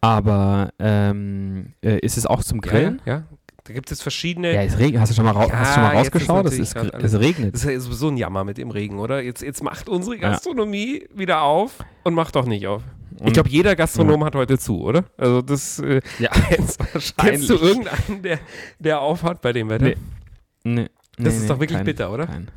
[0.01, 3.01] Aber ähm, äh, ist es auch zum Grillen?
[3.05, 3.23] Ja, ja.
[3.63, 4.53] Da gibt es verschiedene.
[4.55, 5.01] Ja, es regnet.
[5.01, 6.45] Hast du schon mal, rau Ja, hast schon mal rausgeschaut?
[6.47, 7.53] Es, ist, es regnet.
[7.53, 9.21] Das ist ja sowieso ein Jammer mit dem Regen, oder?
[9.21, 10.31] Jetzt, jetzt macht unsere Ja.
[10.31, 12.81] Gastronomie wieder auf und macht doch nicht auf.
[13.21, 15.03] Ich Und- glaube, jeder Gastronom hat heute zu, oder?
[15.17, 16.79] Also das äh, Ja, kennst,
[17.17, 18.39] kennst du irgendeinen, der,
[18.79, 19.85] der aufhat bei dem Wetter?
[19.85, 19.95] Nee.
[20.63, 22.27] Nee, Das nee, ist doch wirklich kein- bitter, oder?
[22.27, 22.47] kein.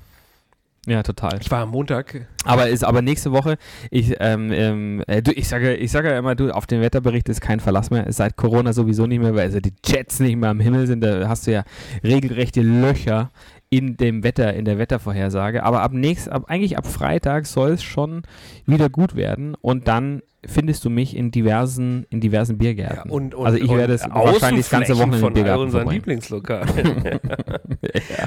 [0.86, 1.38] Ja, total.
[1.40, 2.26] Ich war am Montag.
[2.44, 3.56] Aber ist aber nächste Woche,
[3.90, 7.26] ich, ähm, ähm, äh, du, ich sage, ich sage ja immer, du, auf den Wetterbericht
[7.30, 8.04] ist kein Verlass mehr.
[8.12, 11.00] Seit Corona sowieso nicht mehr, weil also die Jets nicht mehr am Himmel sind.
[11.00, 11.64] Da hast du ja
[12.02, 13.30] regelrechte Löcher
[13.70, 15.62] in dem Wetter, in der Wettervorhersage.
[15.62, 18.20] Aber ab nächst, ab, eigentlich ab Freitag soll es schon
[18.66, 23.10] wieder gut werden und dann findest du mich in diversen, in diversen Biergärten.
[23.10, 26.00] und, und, also ich werde es wahrscheinlich das ganze Wochenende von Biergarten unseren verbringen.
[26.00, 26.68] Lieblingslokalen.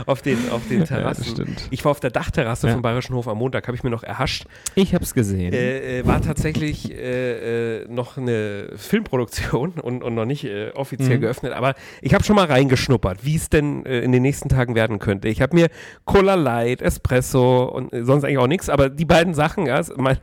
[0.06, 1.26] auf, den, auf den Ja, Terrassen.
[1.26, 1.68] stimmt.
[1.72, 2.74] ich war auf der Dachterrasse Ja.
[2.74, 4.46] vom Bayerischen Hof am Montag, habe ich mir noch erhascht.
[4.76, 5.54] Ich habe es gesehen.
[5.54, 11.18] Äh, äh, war tatsächlich äh, äh, noch eine Filmproduktion und, und noch nicht äh, offiziell
[11.18, 11.22] Mhm.
[11.22, 15.00] geöffnet, aber ich habe schon mal reingeschnuppert, wie es denn in den nächsten Tagen werden
[15.00, 15.28] könnte.
[15.30, 15.68] Ich habe mir
[16.06, 20.18] Cola Light, Espresso und sonst eigentlich auch nichts, aber die beiden Sachen, ja, mein,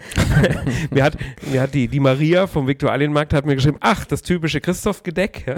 [0.91, 1.17] mir hat,
[1.51, 5.57] mir hat die, die Maria vom Viktualienmarkt hat mir geschrieben, ach, das typische Christoph-Gedeck, ja,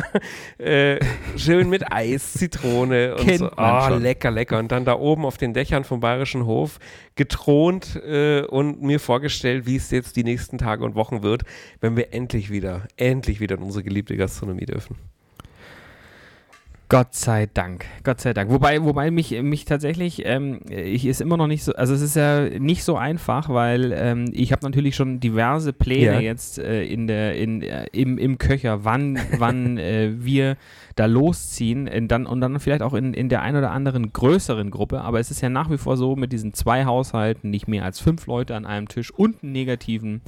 [0.64, 0.98] äh,
[1.36, 3.50] schön mit Eis, Zitrone und Kennt so.
[3.56, 4.02] schon.
[4.02, 4.58] lecker, lecker.
[4.58, 6.78] Und dann da oben auf den Dächern vom Bayerischen Hof
[7.14, 11.42] getront äh, und mir vorgestellt, wie es jetzt die nächsten Tage und Wochen wird,
[11.80, 14.96] wenn wir endlich wieder, endlich wieder in unsere geliebte Gastronomie dürfen.
[16.88, 18.48] Gott sei Dank, Gott sei Dank.
[18.48, 22.14] Wobei, wobei mich, mich tatsächlich, ähm, ich ist immer noch nicht so, also es ist
[22.14, 26.20] ja nicht so einfach, weil ähm, ich habe natürlich schon diverse Pläne Ja.
[26.20, 30.56] jetzt äh, in der, in, äh, im, im Köcher, wann, wann äh, wir
[30.94, 34.70] da losziehen in dann, und dann vielleicht auch in, in der ein oder anderen größeren
[34.70, 35.00] Gruppe.
[35.00, 37.98] Aber es ist ja nach wie vor so mit diesen zwei Haushalten, nicht mehr als
[37.98, 40.22] fünf Leute an einem Tisch und einen negativen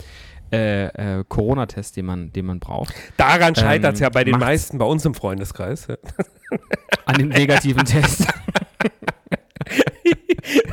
[0.52, 2.94] äh, äh, Corona-Test, den man, den man braucht.
[3.16, 5.96] Daran scheitert es Ähm, ja bei den meisten bei uns im Freundeskreis, ja.
[7.06, 8.26] An dem negativen Test.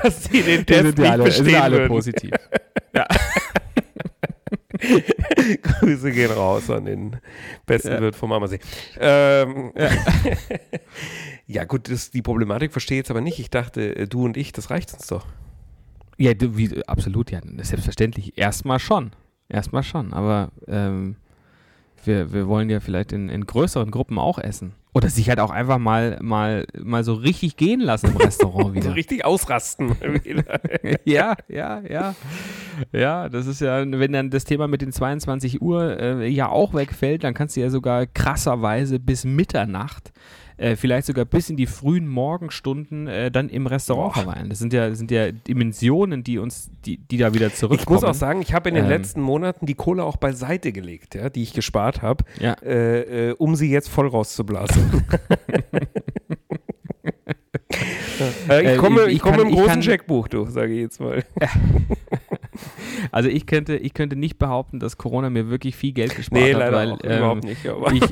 [0.03, 1.87] dass sie den Die Test sind ja nicht alle, sind bestehen ja alle würden.
[1.89, 2.31] positiv.
[5.61, 7.17] Grüße gehen raus an den
[7.65, 8.01] besten Ja.
[8.01, 8.59] Wirt vom Ammersee.
[8.99, 9.73] Ähm,
[11.47, 11.63] ja.
[11.65, 13.39] gut, das, die Problematik verstehe ich jetzt aber nicht.
[13.39, 15.25] Ich dachte, äh, du und ich, das reicht uns doch.
[16.17, 18.37] Ja, du, wie, absolut, ja, selbstverständlich.
[18.37, 19.11] Erstmal schon.
[19.49, 20.13] Erstmal schon.
[20.13, 21.15] Aber ähm,
[22.03, 24.73] wir, wir wollen ja vielleicht in, in größeren Gruppen auch essen.
[24.93, 28.75] Oder sich halt auch einfach mal, mal, mal so richtig gehen lassen im Restaurant So
[28.75, 28.95] wieder.
[28.95, 29.93] richtig ausrasten.
[31.03, 32.15] ja, ja, ja.
[32.93, 36.73] Ja, das ist ja, wenn dann das Thema mit den 22 Uhr äh, ja auch
[36.73, 40.13] wegfällt, dann kannst du ja sogar krasserweise bis Mitternacht,
[40.57, 44.23] äh, vielleicht sogar bis in die frühen Morgenstunden äh, dann im Restaurant Boah.
[44.23, 44.49] verweilen.
[44.49, 47.79] Das sind ja, das sind ja Dimensionen, die uns, die, die da wieder zurückkommen.
[47.81, 48.89] Ich muss auch sagen, ich habe in den Ähm.
[48.89, 52.53] letzten Monaten die Kohle auch beiseite gelegt, ja, die ich gespart habe, Ja.
[52.63, 55.03] äh, äh, um sie jetzt voll rauszublasen.
[58.49, 60.79] Äh, ich Äh, komme, ich- ich komme kann- im großen kann- Checkbuch, du, sage ich
[60.81, 61.23] jetzt mal.
[63.11, 66.53] Also ich könnte, ich könnte nicht behaupten, dass Corona mir wirklich viel Geld gespart Nee,
[66.53, 67.65] hat, leider weil ähm, nicht.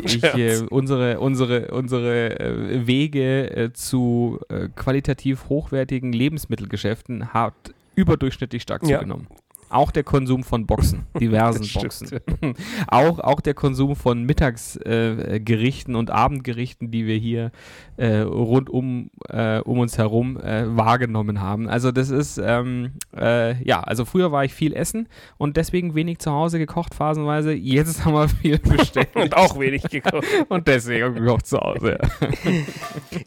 [0.03, 7.53] Ich, ich äh, unsere unsere unsere äh, Wege äh, zu äh, qualitativ hochwertigen Lebensmittelgeschäften hat
[7.95, 8.99] überdurchschnittlich stark Ja.
[8.99, 9.27] zugenommen.
[9.73, 11.67] Auch der Konsum von Boxen, diversen.
[11.73, 12.19] Boxen.
[12.87, 17.51] auch, auch der Konsum von Mittagsgerichten äh, und Abendgerichten, die wir hier
[17.97, 21.67] äh, rund um, äh, um uns herum äh, wahrgenommen haben.
[21.67, 25.07] Also das ist, ähm, äh, ja, also früher war ich viel essen
[25.37, 27.53] und deswegen wenig zu Hause gekocht phasenweise.
[27.53, 30.27] Jetzt haben wir viel bestellt Und auch wenig gekauft.
[30.49, 31.97] und deswegen gekocht zu Hause.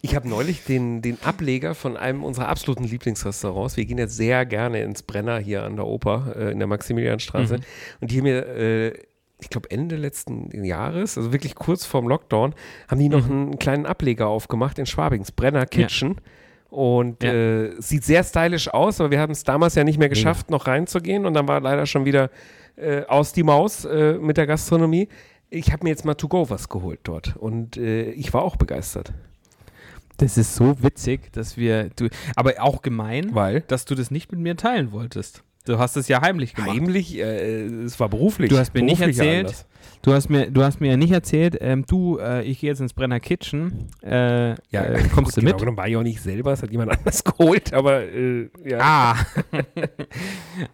[0.01, 3.77] Ich habe neulich den, den Ableger von einem unserer absoluten Lieblingsrestaurants.
[3.77, 7.57] Wir gehen jetzt sehr gerne ins Brenner hier an der Oper äh, in der Maximilianstraße.
[7.57, 7.63] Mhm.
[8.01, 8.93] Und die haben mir, äh,
[9.39, 12.55] ich glaube, Ende letzten Jahres, also wirklich kurz vorm Lockdown,
[12.87, 13.31] haben die noch Mhm.
[13.41, 16.21] einen kleinen Ableger aufgemacht in Schwabings, Brenner Kitchen.
[16.69, 17.33] Und Ja.
[17.33, 20.67] äh, sieht sehr stylisch aus, aber wir haben es damals ja nicht mehr geschafft, noch
[20.67, 21.25] reinzugehen.
[21.25, 22.29] Und dann war leider schon wieder
[22.75, 25.07] äh, aus die Maus äh, mit der Gastronomie.
[25.49, 28.57] Ich habe mir jetzt mal to go was geholt dort und äh, ich war auch
[28.57, 29.13] begeistert.
[30.17, 33.61] Das ist so witzig, dass wir, du, aber auch gemein, Weil?
[33.61, 35.43] dass du das nicht mit mir teilen wolltest.
[35.67, 36.71] Du hast es ja heimlich gemacht.
[36.75, 38.49] Heimlich, äh, es war beruflich.
[38.49, 39.65] Du hast mir nicht erzählt, Anlass.
[40.01, 42.79] Du hast mir, du hast mir ja nicht erzählt, ähm, du, äh, ich gehe jetzt
[42.79, 43.87] ins Brenner Kitchen.
[44.01, 45.59] Äh, Ja, äh, kommst du genau mit?
[45.59, 48.77] genommen war ich auch nicht selber, es hat jemand anders geholt, aber äh, ja.
[48.79, 49.15] Ah.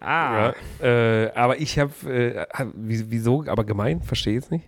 [0.00, 0.52] ah.
[0.80, 0.86] Ja,
[1.24, 4.64] äh, aber ich habe, äh, hab- wie- wieso, aber gemein, verstehe jetzt nicht.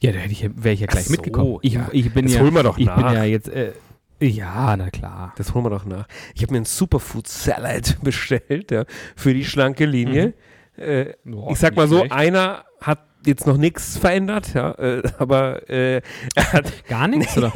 [0.00, 1.58] Ja, da wäre ich ja gleich so, mitgekommen.
[1.62, 1.88] Ich, ja.
[1.92, 2.96] ich bin Das ja, holen wir doch ich nach.
[2.96, 3.72] bin ja jetzt, äh,
[4.20, 5.32] ja, na klar.
[5.36, 6.06] Das holen wir doch nach.
[6.34, 8.84] Ich habe mir einen Superfood Salad bestellt ja,
[9.16, 10.34] für die schlanke Linie.
[10.76, 12.12] Äh, Boah, ich sag mal so, schlecht.
[12.12, 16.00] einer hat jetzt noch nichts verändert, ja, äh, aber äh,
[16.34, 17.52] er hat Gar nichts, oder?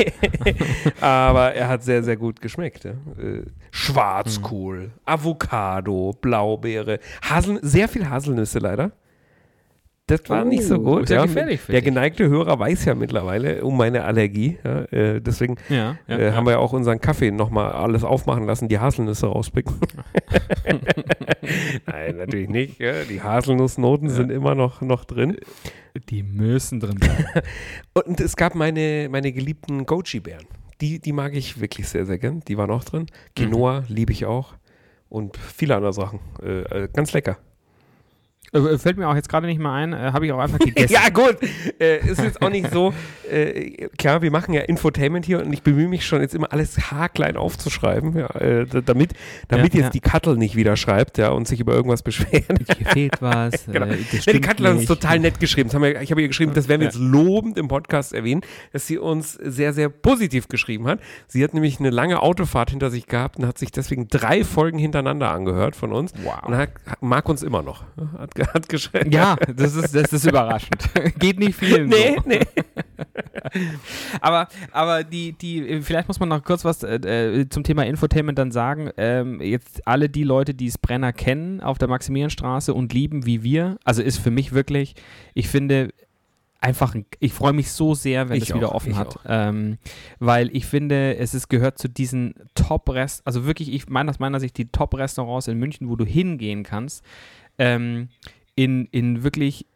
[1.01, 2.85] aber er hat sehr, sehr gut geschmeckt.
[2.85, 2.91] Ja.
[2.91, 8.93] Äh, Schwarzkohl, Avocado, Blaubeere, Hasel, sehr viel Haselnüsse leider.
[10.19, 11.05] Das war Oh, nicht so gut.
[11.05, 11.67] ist ja Der dich.
[11.85, 14.59] geneigte Hörer weiß ja mittlerweile um meine Allergie.
[14.63, 18.69] Ja, äh, deswegen Ja, äh, haben wir ja auch unseren Kaffee nochmal alles aufmachen lassen,
[18.69, 19.75] die Haselnüsse rauspicken.
[21.87, 22.79] Nein, natürlich nicht.
[22.81, 25.37] Die Haselnussnoten sind immer noch, noch drin.
[26.09, 27.25] Die müssen drin bleiben.
[28.07, 30.47] Und es gab meine, meine geliebten Goji-Beeren.
[30.81, 32.41] Die, die mag ich wirklich sehr, sehr gern.
[32.49, 33.07] Die waren auch drin.
[33.37, 34.55] Quinoa liebe ich auch.
[35.09, 36.21] Und viele andere Sachen.
[36.43, 37.39] Äh, äh, ganz lecker.
[38.53, 40.93] Äh, Fällt mir auch jetzt gerade nicht mehr ein, äh, habe ich auch einfach gegessen.
[40.93, 41.37] Ja, gut.
[41.81, 42.93] Äh, ist jetzt auch nicht so.
[43.31, 46.91] Äh, klar, wir machen ja Infotainment hier und ich bemühe mich schon jetzt immer alles
[46.91, 49.13] haarklein aufzuschreiben, ja, äh, damit,
[49.49, 49.91] damit Ja, jetzt ja.
[49.91, 52.45] die Kattel nicht wieder schreibt ja, und sich über irgendwas beschwert.
[52.77, 53.65] Hier fehlt was.
[53.67, 53.87] Genau.
[53.87, 53.97] Äh,
[54.27, 55.73] Ja, die Kattel hat uns total nett geschrieben.
[55.73, 58.43] Wir, ich habe ihr geschrieben, das werden wir jetzt lobend im Podcast erwähnen,
[58.73, 61.01] dass sie uns sehr, sehr positiv geschrieben hat.
[61.27, 64.79] Sie hat nämlich eine lange Autofahrt hinter sich gehabt und hat sich deswegen drei Folgen
[64.79, 66.13] hintereinander angehört von uns.
[66.23, 66.43] Wow.
[66.47, 67.85] Und hat, mag uns immer noch.
[68.19, 69.11] Hat, ge- hat geschrieben.
[69.13, 70.89] Ja, das ist, das ist überraschend.
[71.19, 72.23] Geht nicht vielen Nee, so.
[72.29, 72.41] nee.
[74.21, 78.39] Aber, aber die, die, vielleicht muss man noch kurz was äh, äh, zum Thema Infotainment
[78.39, 78.91] dann sagen.
[78.97, 83.43] Ähm, jetzt alle die Leute, die es Brenner kennen auf der Maximilianstraße und lieben wie
[83.43, 84.95] wir, also ist für mich wirklich,
[85.35, 85.91] ich finde,
[86.61, 89.19] einfach, ein, ich freue mich so sehr, wenn Ich es wieder auch, offen hat.
[89.27, 89.79] Ähm,
[90.19, 94.41] weil ich finde, es ist, gehört zu diesen Top-Rest, also wirklich, ich meine aus meiner
[94.41, 97.05] Sicht die Top-Restaurants in München, wo du hingehen kannst,
[97.63, 98.09] ähm,
[98.57, 99.67] in, in wirklich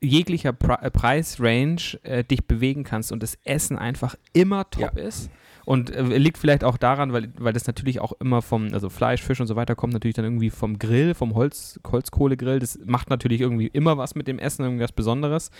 [0.00, 5.30] jeglicher Pre äh, Preisrange äh, dich bewegen kannst und das Essen einfach immer top ist.
[5.64, 9.22] Und äh, liegt vielleicht auch daran, weil, weil das natürlich auch immer vom, also Fleisch,
[9.22, 12.58] Fisch und so weiter kommt natürlich dann irgendwie vom Grill, vom Holz, Holzkohlegrill.
[12.58, 15.50] Das macht natürlich irgendwie immer was mit dem Essen, irgendwas Besonderes.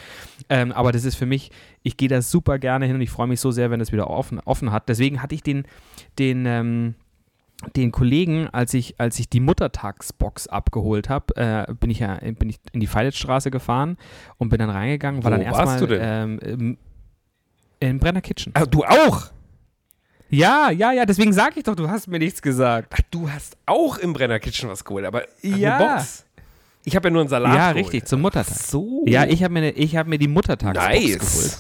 [0.48, 1.50] Ähm, aber das ist für mich,
[1.82, 4.08] ich gehe da super gerne hin und ich freue mich so sehr, wenn es wieder
[4.08, 4.88] offen, offen hat.
[4.88, 5.64] Deswegen hatte ich den,
[6.18, 6.94] den, ähm,
[7.74, 12.48] den Kollegen, als ich, als ich die Muttertagsbox abgeholt habe, äh, bin ich ja bin
[12.50, 13.96] ich in die Feilitzstraße gefahren
[14.36, 16.00] und bin dann reingegangen, war Wo dann erstmal warst du denn?
[16.02, 16.78] ähm, im-
[17.80, 18.52] in Brenner Kitchen.
[18.54, 19.26] Ah, du auch?
[20.30, 22.92] Ja, ja, ja, deswegen sage ich doch, du hast mir nichts gesagt.
[22.94, 25.76] Ach, du hast auch im Brenner Kitchen was geholt, aber ach, Ja.
[25.78, 26.24] eine Box.
[26.84, 27.86] Ich habe ja nur einen Salat ja, geholt.
[27.86, 28.56] richtig, zum Muttertag.
[28.56, 29.04] So.
[29.06, 30.88] Ja, ich habe mir, ne- ich hab mir die Muttertagsbox
[31.18, 31.58] geholt.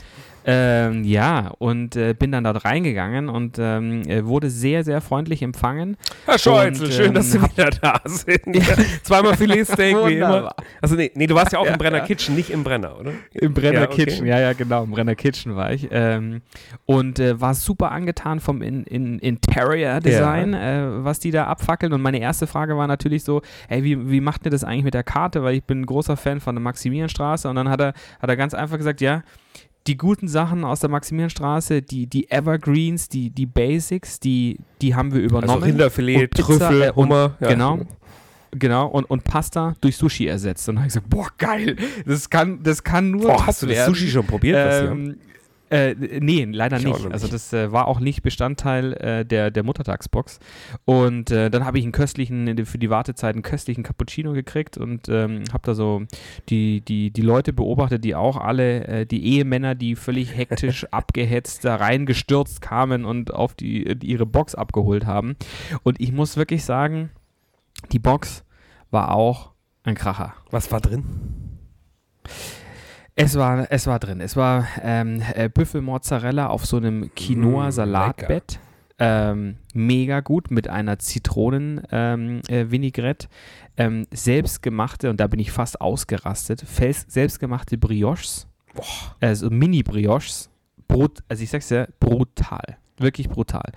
[0.50, 5.42] Ähm, ja, und äh, bin dann dort reingegangen und ähm, äh, wurde sehr, sehr freundlich
[5.42, 5.98] empfangen.
[6.24, 8.56] Herr Scheuzel, Und, schön, ähm, dass Sie hab- wieder da sind.
[8.56, 8.62] Ja.
[9.02, 10.54] Zweimal Filetsteak, wie immer.
[10.80, 12.04] Also nee, nee, du warst ja auch Ja, im Brenner ja.
[12.06, 13.12] Kitchen, nicht im Brenner, oder?
[13.34, 14.06] Im Brenner Ja, okay.
[14.06, 15.86] Kitchen, ja, ja, genau, im Brenner Kitchen war ich.
[15.90, 16.40] Ähm,
[16.86, 21.92] und äh, war super angetan vom in, in Interior-Design, äh, was die da abfackeln.
[21.92, 24.94] Und meine erste Frage war natürlich so, ey, wie, wie macht ihr das eigentlich mit
[24.94, 25.42] der Karte?
[25.42, 27.48] Weil ich bin ein großer Fan von der Maximilianstraße.
[27.48, 29.22] Und dann hat er, hat er ganz einfach gesagt, ja,
[29.88, 35.12] die guten Sachen aus der Maximilianstraße, die, die Evergreens, die, die Basics, die, die haben
[35.12, 35.50] wir übernommen.
[35.50, 37.36] Also Rinderfilet, Und Pizza, Trüffel, äh, Hummer.
[37.40, 37.48] ja.
[37.48, 37.80] Genau.
[38.50, 40.66] Genau, und, und Pasta durch Sushi ersetzt.
[40.68, 41.76] Und dann habe ich gesagt, boah, geil,
[42.06, 43.94] das kann, das kann nur Boah, hast du das werden.
[43.94, 44.90] Sushi schon probiert?
[44.90, 45.18] Ähm,
[45.70, 47.06] äh, nee, leider Ich nicht.
[47.12, 47.34] Also nicht.
[47.34, 50.40] das äh, war auch nicht Bestandteil äh, der, der Muttertagsbox.
[50.84, 55.08] Und äh, dann habe ich einen köstlichen, für die Wartezeit einen köstlichen Cappuccino gekriegt und
[55.08, 56.02] ähm, habe da so
[56.48, 61.64] die, die, die Leute beobachtet, die auch alle, äh, die Ehemänner, die völlig hektisch abgehetzt
[61.64, 65.36] da reingestürzt kamen und auf die, die ihre Box abgeholt haben.
[65.82, 67.10] Und ich muss wirklich sagen,
[67.92, 68.44] die Box
[68.90, 69.52] war auch
[69.84, 70.34] ein Kracher.
[70.50, 71.04] Was war drin?
[73.18, 74.20] Es war, es war drin.
[74.20, 78.60] Es war ähm, äh, Büffelmozzarella auf so einem Quinoa-Salatbett.
[79.00, 83.28] Ähm, mega gut mit einer Zitronen-Vinaigrette.
[83.76, 88.46] Ähm, selbstgemachte, und da bin ich fast ausgerastet, selbstgemachte Brioches.
[89.20, 90.50] Also Mini-Brioches.
[90.86, 92.78] Brut, also ich sag's ja, brutal.
[92.98, 93.72] Wirklich brutal.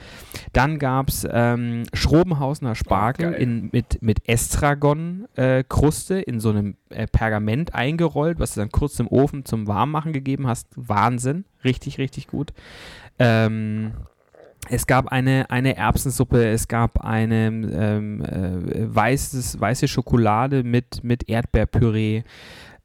[0.54, 3.42] Dann gab es ähm, Schrobenhausener Spargel geil.
[3.42, 9.08] in, mit, mit Estragon-Kruste in so einem äh, Pergament eingerollt, was du dann kurz im
[9.08, 10.68] Ofen zum Warmmachen gegeben hast.
[10.76, 11.46] Wahnsinn.
[11.64, 12.52] Richtig, richtig gut.
[13.20, 13.94] Ähm,
[14.70, 21.28] es gab eine, eine Erbsensuppe, es gab eine ähm, äh, weißes, weiße Schokolade mit, mit
[21.28, 22.24] Erdbeerpüree.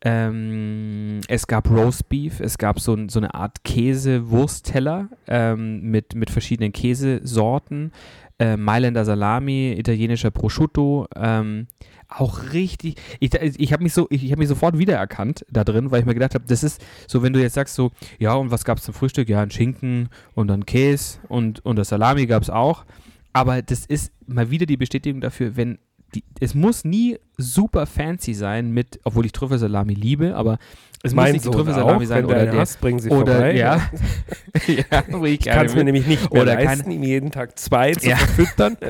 [0.03, 6.73] Ähm, es gab Roastbeef, es gab so, so eine Art Käse-Wurstteller ähm, mit, mit verschiedenen
[6.73, 7.93] Käsesorten,
[8.39, 11.67] äh, Mailänder Salami, italienischer Prosciutto, ähm,
[12.09, 12.97] auch richtig.
[13.21, 16.07] Ich, ich habe mich so, ich, ich habe mich sofort wiedererkannt da drin, weil ich
[16.07, 18.79] mir gedacht habe, das ist so, wenn du jetzt sagst so, ja und was gab
[18.79, 19.29] es zum Frühstück?
[19.29, 22.85] Ja, ein Schinken und dann Käse und und das Salami gab es auch.
[23.33, 25.79] Aber das ist mal wieder die Bestätigung dafür, wenn
[26.15, 30.59] die, es muss nie super fancy sein mit, obwohl ich Trüffelsalami liebe, aber
[31.03, 33.55] es muss Mein nicht die Trüffelsalami auch, sein oder der, hast, bringen sie oder vorbei.
[33.57, 33.91] ja,
[34.67, 37.93] ja, ich kann es mir nämlich nicht mehr Oder leisten, keine- ihm jeden Tag zwei
[37.93, 38.17] zu Ja.
[38.17, 38.77] verfüttern.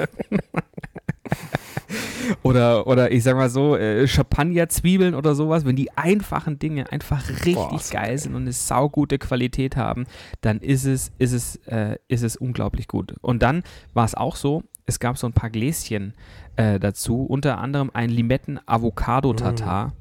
[2.42, 7.28] Oder, oder ich sag mal so, äh, Champagner-Zwiebeln oder sowas, wenn die einfachen Dinge einfach
[7.28, 8.18] richtig Boah, geil.
[8.18, 10.06] sind und eine saugute Qualität haben,
[10.40, 13.14] dann ist es, ist es, äh, ist es unglaublich gut.
[13.20, 13.62] Und dann
[13.94, 16.14] war es auch so, es gab so ein paar Gläschen
[16.56, 19.92] äh, dazu, unter anderem ein Limetten-Avocado-Tatar.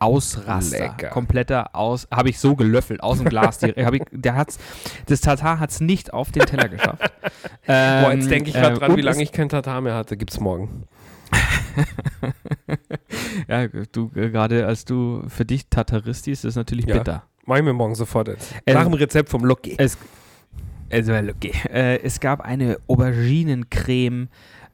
[0.00, 1.08] Ausraster, Lecker.
[1.08, 3.58] kompletter Aus, habe ich so gelöffelt aus dem Glas.
[3.60, 4.58] Die, ich, der hat's,
[5.06, 7.00] das Tatar hat es nicht auf den Teller geschafft.
[7.66, 10.16] Boah, Ähm, jetzt denke ich gerade äh, dran, wie lange ich kein Tatar mehr hatte.
[10.18, 10.84] Gibt's morgen.
[13.48, 16.98] ja, du, äh, gerade als du für dich Tataristis, ist natürlich Ja.
[16.98, 17.22] bitter.
[17.46, 18.52] Mach ich mir morgen sofort jetzt.
[18.66, 19.74] Ähm, Nach dem Rezept vom Lucky.
[19.78, 19.96] Es,
[21.00, 21.52] es, war okay.
[21.70, 24.28] äh, es gab eine Auberginencreme.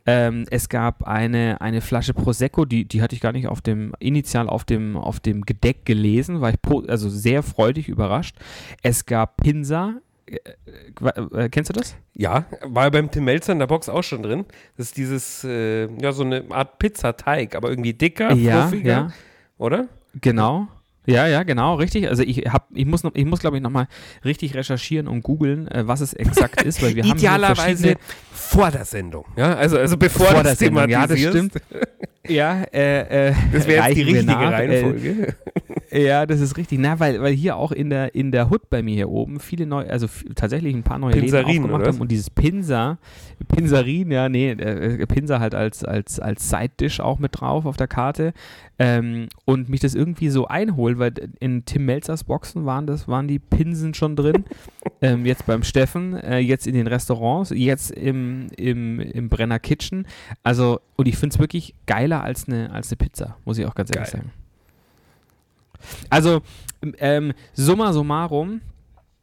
[0.06, 3.92] Ähm, es gab eine, eine Flasche Prosecco, die, die hatte ich gar nicht auf dem,
[3.98, 8.36] initial auf dem, auf dem Gedeck gelesen, war ich also sehr freudig überrascht.
[8.82, 9.96] Es gab Pinsa.
[10.26, 10.38] Äh,
[11.34, 11.96] äh, kennst du das?
[12.14, 14.46] Ja, war beim Tim Melzer in der Box auch schon drin.
[14.76, 19.12] Das ist dieses, äh, ja, so eine Art Pizzateig, aber irgendwie dicker, ja, fluffiger, ja.
[19.58, 19.88] oder?
[20.20, 20.68] Genau.
[21.10, 22.08] Ja, ja, genau, richtig.
[22.08, 23.88] Also ich hab, ich muss, noch, ich muss glaube ich nochmal
[24.24, 27.96] richtig recherchieren und googeln, äh, was es exakt ist, weil wir haben Idealerweise
[28.32, 29.24] vor der Sendung.
[29.36, 31.54] Ja, also, also bevor Vor das Sendung, ja, das stimmt.
[32.28, 35.34] Ja, äh, äh, Das wäre jetzt die richtige nach, Reihenfolge.
[35.92, 36.78] Ja, das ist richtig.
[36.78, 39.66] Na, weil, weil hier auch in der, in der Hood bei mir hier oben viele
[39.66, 42.98] neue, also tatsächlich ein paar neue Pinsarin, Läden aufgemacht haben und dieses Pinsa,
[43.48, 47.88] Pinsarin, ja, nee, äh, Pinsa halt als, als, als Side-Dish auch mit drauf auf der
[47.88, 48.32] Karte
[48.78, 53.26] ähm, und mich das irgendwie so einholt, weil in Tim Melzers Boxen waren das, waren
[53.26, 54.44] die Pinsen schon drin,
[55.02, 60.06] ähm, jetzt beim Steffen, äh, jetzt in den Restaurants, jetzt im, im, im Brenner Kitchen,
[60.44, 63.74] also und ich finde es wirklich geiler als eine, als eine Pizza, muss ich auch
[63.74, 64.20] ganz ehrlich Geil.
[64.20, 64.39] sagen.
[66.08, 66.42] Also,
[66.98, 68.60] ähm, summa summarum,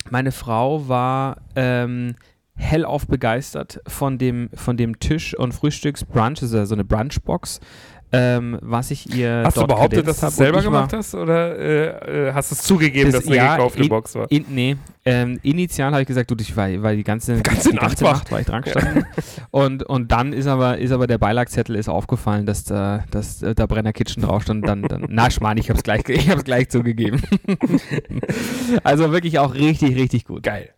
[0.10, 2.16] meine Frau war ähm,
[2.56, 7.60] hellauf begeistert von dem, von dem Tisch- und Frühstücksbrunch, das ist ja so eine Brunchbox,
[8.14, 11.58] ähm, was ich ihr Hast du dort behauptet, dass du es selber gemacht hast oder
[11.60, 14.32] äh, äh, hast du es zugegeben, Das- dass eine ja, gekaufte in- Box war?
[14.32, 17.76] In, nee, ähm, initial habe ich gesagt, du, ich war, war die ganze, Ganze die
[17.76, 18.14] Nacht ganze wach.
[18.14, 19.06] Nacht war ich dran gestanden.
[19.52, 23.54] und, und dann ist aber, ist aber der Beilagzettel ist aufgefallen, dass da, dass äh,
[23.56, 24.66] da Brenner Kitchen drauf stand.
[24.68, 27.22] Dann, dann, na, Schmarrn, ich habe es gleich, ich hab's gleich zugegeben.
[28.84, 30.44] also wirklich auch richtig, richtig gut.
[30.44, 30.70] Geil.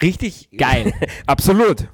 [0.00, 0.92] Richtig Geil.
[1.26, 1.88] Absolut.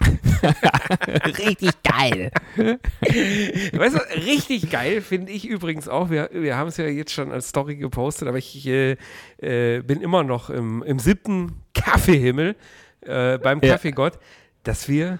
[1.38, 2.30] richtig geil.
[2.56, 6.10] Weißt du, richtig geil finde ich übrigens auch.
[6.10, 8.96] Wir, wir haben es ja jetzt schon als Story gepostet, aber ich äh,
[9.38, 12.56] äh, bin immer noch im, im siebten Kaffeehimmel
[13.02, 13.72] äh, beim Ja.
[13.72, 14.18] Kaffeegott,
[14.62, 15.18] dass wir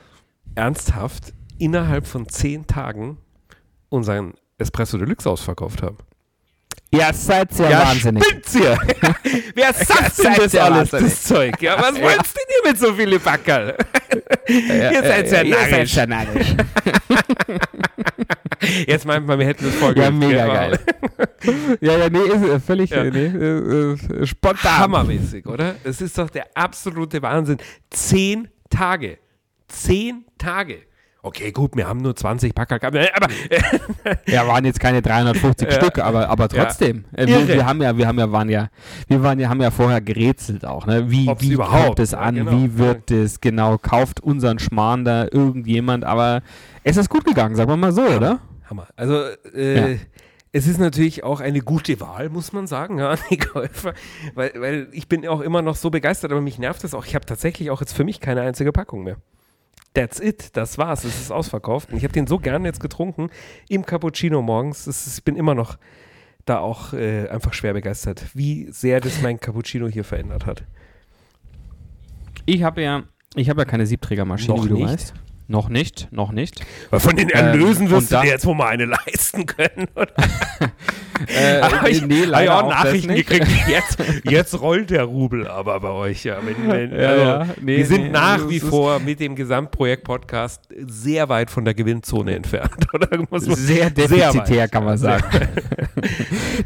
[0.54, 3.18] ernsthaft innerhalb von zehn Tagen
[3.88, 5.98] unseren Espresso Deluxe ausverkauft haben.
[6.92, 8.24] Ja, seid ihr Ja, wahnsinnig.
[8.24, 8.76] spinnt's ihr?
[9.54, 11.04] Wer sagt denn das alles, wahnsinnig.
[11.12, 11.62] das Zeug?
[11.62, 13.76] Ja, was wollt's denn ihr mit so vielen Backerl?
[14.48, 15.94] ihr seid ja Ihr seid narrisch.
[15.94, 16.54] ja narrisch.
[18.86, 20.12] Jetzt meint man, wir hätten das Ja, vorgelegt.
[20.14, 20.78] mega geil.
[21.80, 23.04] ja, ja, nee, ist äh, völlig Ja.
[23.04, 24.78] nee, äh, äh, spontan.
[24.78, 25.76] Hammermäßig, oder?
[25.84, 27.58] Es ist doch der absolute Wahnsinn.
[27.90, 29.18] Zehn Tage.
[29.68, 30.82] Zehn Tage.
[31.22, 32.96] Okay, gut, wir haben nur 20 Packer gehabt.
[33.14, 33.26] Aber
[34.26, 35.74] Ja, waren jetzt keine 350 Ja.
[35.74, 37.04] Stück, aber, aber trotzdem.
[37.14, 37.46] Äh, Irre.
[37.46, 38.68] wir, wir haben ja, wir haben ja, waren ja,
[39.06, 41.10] wir waren ja, haben ja vorher gerätselt auch, ne?
[41.10, 42.36] Wie, Ob's wie überhaupt, kommt es ja, an?
[42.36, 42.52] genau.
[42.52, 43.76] Wie wird es genau?
[43.76, 46.04] Kauft unseren Schmarrn da irgendjemand?
[46.04, 46.40] Aber
[46.84, 48.40] es ist gut gegangen, sagen wir mal so, oder?
[48.70, 48.86] Hammer.
[48.96, 49.98] Also, äh, Ja.
[50.52, 53.92] es ist natürlich auch eine gute Wahl, muss man sagen, ja, an die Käufer.
[54.34, 57.04] Weil, weil ich bin auch immer noch so begeistert, aber mich nervt es auch.
[57.04, 59.16] Ich habe tatsächlich auch jetzt für mich keine einzige Packung mehr.
[59.94, 61.90] That's it, das war's, es ist ausverkauft.
[61.90, 63.28] Und ich habe den so gern jetzt getrunken
[63.68, 64.86] im Cappuccino morgens.
[64.86, 65.78] Ist, ich bin immer noch
[66.44, 70.64] da auch äh, einfach schwer begeistert, wie sehr das mein Cappuccino hier verändert hat.
[72.46, 73.02] Ich habe ja,
[73.34, 74.86] ich habe ja keine Siebträgermaschine, Noch wie du nicht?
[74.92, 75.14] weißt.
[75.48, 76.64] Noch nicht, noch nicht.
[76.90, 79.88] Weil von den Ähm, Erlösen und wirst du dir jetzt wohl mal eine leisten können.
[79.96, 80.12] Oder?
[81.26, 81.60] Äh,
[81.90, 85.90] ich nee, habe leider ja auch Nachrichten gekriegt, jetzt, jetzt rollt der Rubel aber bei
[85.90, 86.24] euch.
[86.24, 87.46] Ja, wenn, wenn, Ja, also, ja.
[87.60, 92.34] Nee, wir sind nee, nach wie vor mit dem Gesamtprojekt-Podcast sehr weit von der Gewinnzone
[92.34, 92.70] entfernt.
[93.40, 94.72] Sehr sehr defizitär, weit.
[94.72, 95.24] kann man sagen.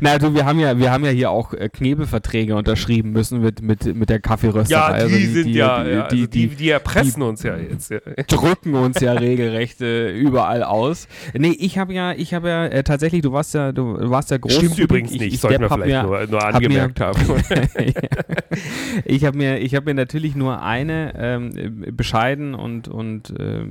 [0.01, 3.63] Na, also wir haben ja, wir haben ja hier auch äh, Knebelverträge unterschrieben müssen mit,
[3.63, 4.99] mit, mit der Kaffeerösterei.
[5.01, 7.57] Ja, die Also sind ja, die, ja also die, die, die, die erpressen uns ja
[7.57, 7.93] jetzt.
[8.29, 11.09] Drücken uns ja regelrecht äh, überall aus.
[11.35, 14.39] Nee, ich habe ja, ich habe ja äh, tatsächlich, du warst ja, du warst ja
[14.45, 14.55] groß.
[14.55, 17.19] Stimmt übrigens nicht, ich, Depp hab vielleicht mir, nur, nur hab angemerkt mir- haben.
[19.05, 23.65] ich habe mir, ich habe mir natürlich nur eine ähm, äh, bescheiden und und äh,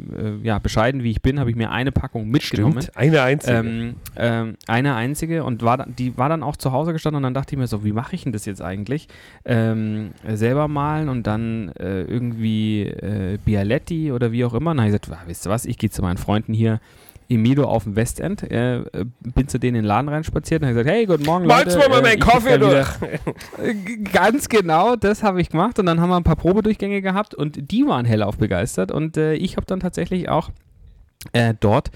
[0.43, 2.81] ja bescheiden wie ich bin, habe ich mir eine Packung mitgenommen.
[2.81, 3.57] Stimmt, eine einzige.
[3.57, 7.23] Ähm, ähm, eine einzige und war dann, die war dann auch zu Hause gestanden und
[7.23, 9.07] dann dachte ich mir so, wie mache ich denn das jetzt eigentlich?
[9.45, 14.71] Ähm, äh, selber malen und dann äh, irgendwie äh, Bialetti oder wie auch immer.
[14.71, 16.79] Und dann habe ich gesagt, "Ah, wisst ihr was, ich gehe zu meinen Freunden hier
[17.27, 20.67] im Mido auf dem Westend, äh, äh, bin zu denen in den Laden reinspaziert und
[20.67, 21.69] habe gesagt, hey, guten Morgen Leute.
[21.69, 22.87] du mal äh, meinen krieg Kaffee durch?
[23.01, 23.73] äh,
[24.11, 27.71] Ganz genau, das habe ich gemacht und dann haben wir ein paar Probedurchgänge gehabt und
[27.71, 30.49] die waren hellauf begeistert und äh, ich habe dann tatsächlich auch
[31.31, 31.91] äh, dort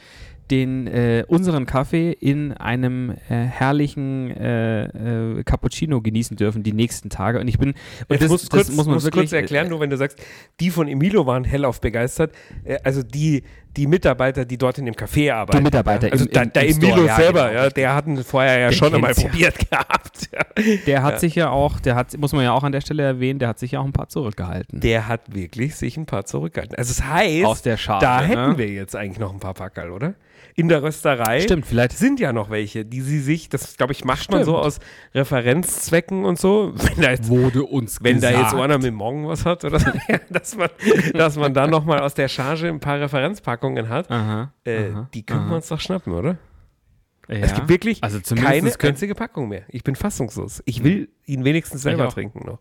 [0.49, 4.85] den äh, unseren Kaffee in einem äh, herrlichen äh,
[5.39, 7.73] äh, Cappuccino genießen dürfen die nächsten Tage und ich bin
[8.07, 10.21] und das, musst das kurz, muss man musst wirklich kurz erklären, nur wenn du sagst,
[10.59, 12.33] die von Emilio waren hellauf begeistert.
[12.63, 13.43] Äh, also die,
[13.77, 15.57] die Mitarbeiter, die dort in dem Café arbeiten.
[15.59, 16.13] Die Mitarbeiter ja.
[16.13, 18.23] Also im- da, im- der im Emilio Store, ja, selber, genau, ja, der hat ihn
[18.23, 20.29] vorher ja Der schon einmal probiert gehabt.
[20.87, 23.39] Der hat sich ja auch der hat muss man ja auch an der Stelle erwähnen
[23.39, 26.75] der hat sich ja auch ein paar zurückgehalten Der hat wirklich sich ein paar zurückgehalten.
[26.77, 28.27] Also es heißt, aus der Schale da ne?
[28.27, 30.15] hätten wir jetzt eigentlich noch ein paar Packerl, oder?
[30.59, 34.03] In der Rösterei stimmt vielleicht sind ja noch welche, die sie sich, das glaube ich,
[34.03, 34.45] macht man Stimmt.
[34.45, 34.79] so aus
[35.13, 36.73] Referenzzwecken und so.
[36.75, 38.53] Wenn da jetzt wurde uns Wenn da gesagt.
[38.53, 39.91] jetzt einer mit Morgen was hat, oder so,
[40.31, 40.69] dass man,
[41.13, 45.23] dass man dann nochmal aus der Charge ein paar Referenzpackungen hat, aha, äh, aha, die
[45.23, 45.49] können aha.
[45.49, 46.39] wir uns doch schnappen, oder?
[47.27, 47.35] ja.
[47.35, 49.63] Es gibt wirklich also keine einzige Packung mehr.
[49.67, 50.63] Ich bin fassungslos.
[50.65, 52.59] Ich will ihn wenigstens selber trinken noch.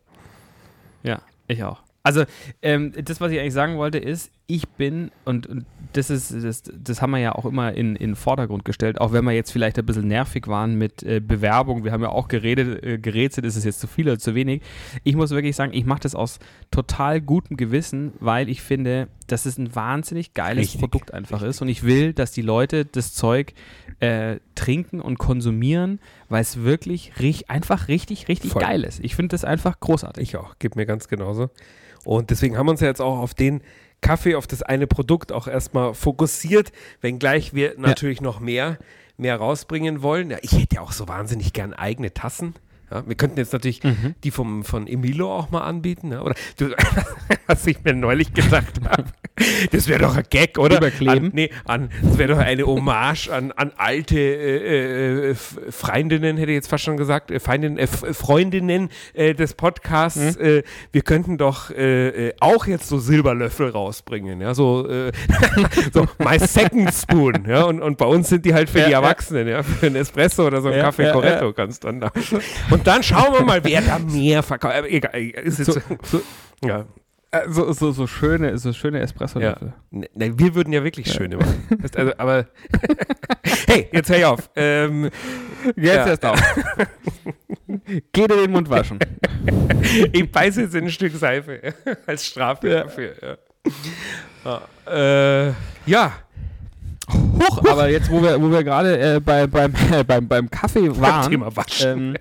[1.03, 1.83] Ja, ich auch.
[2.03, 2.25] Also,
[2.63, 6.63] ähm, das, was ich eigentlich sagen wollte, ist, ich bin, und, und das ist, das,
[6.63, 9.51] das haben wir ja auch immer in, in den Vordergrund gestellt, auch wenn wir jetzt
[9.51, 13.45] vielleicht ein bisschen nervig waren mit äh, Bewerbung, wir haben ja auch geredet, äh, gerätselt,
[13.45, 14.63] ist es jetzt zu viel oder zu wenig.
[15.03, 16.39] Ich muss wirklich sagen, ich mache das aus
[16.71, 21.61] total gutem Gewissen, weil ich finde, dass es ein wahnsinnig geiles Richtig, Produkt einfach ist
[21.61, 23.53] und ich will, dass die Leute das Zeug
[23.99, 28.63] äh, trinken und konsumieren, weil es wirklich rich, einfach richtig, richtig Voll.
[28.63, 29.01] geil ist.
[29.03, 30.23] Ich finde das einfach großartig.
[30.23, 31.51] Ich auch, geht mir ganz genauso.
[32.05, 33.63] Und deswegen haben wir uns ja jetzt auch auf den
[34.01, 38.79] Kaffee, auf das eine Produkt auch erstmal fokussiert, wenngleich wir natürlich noch mehr,
[39.17, 40.31] mehr rausbringen wollen.
[40.31, 42.55] Ja, ich hätte ja auch so wahnsinnig gern eigene Tassen.
[42.91, 44.14] Ja, wir könnten jetzt natürlich Mhm.
[44.24, 46.12] die vom, von Emilio auch mal anbieten.
[46.12, 46.70] Ja, oder du,
[47.47, 49.05] was ich mir neulich gedacht habe,
[49.72, 50.78] das wäre doch ein Gag, oder?
[50.78, 51.26] Überkleben?
[51.26, 56.53] An, nee, an, das wäre doch eine Hommage an, an alte äh, äh, Freundinnen, hätte
[56.53, 60.37] ich jetzt fast schon gesagt, äh, Feindinnen, äh, Freundinnen äh, des Podcasts.
[60.37, 60.62] Äh,
[60.93, 61.70] wir könnten doch
[62.41, 64.89] auch jetzt so Silberlöffel rausbringen, ja, so,
[65.93, 68.93] so My Second Spoon, ja, und, und bei uns sind die halt für Ja, die.
[68.93, 72.11] Erwachsenen, ja, für einen Espresso oder so einen Kaffee Corretto kannst dann da.
[72.70, 74.74] Und dann schauen wir mal, wer da mehr verkauft.
[74.74, 76.22] Aber Egal, ist jetzt, So, so,
[76.64, 76.85] ja.
[77.31, 79.57] äh, so, so, so schöne, so schöne espresso Ja.
[79.91, 81.66] Ne, ne, wir würden ja wirklich schöne machen.
[81.97, 82.47] Also, aber
[83.68, 84.51] hey, jetzt hör ich auf.
[84.57, 85.11] Ähm,
[85.77, 86.07] Jetzt Ja.
[86.07, 86.41] erst auf.
[88.12, 88.99] Geh dir den Mund waschen.
[90.12, 91.74] ich beiße jetzt in ein Stück Seife
[92.07, 93.14] als Strafe dafür.
[94.45, 94.61] Ja.
[94.87, 95.49] Ja.
[95.49, 95.53] Äh,
[95.87, 96.12] ja.
[97.13, 100.91] Huch, aber jetzt, wo wir, wo wir gerade äh, bei, beim, äh, beim, beim Kaffee
[101.01, 102.17] waren, Thema Waschen.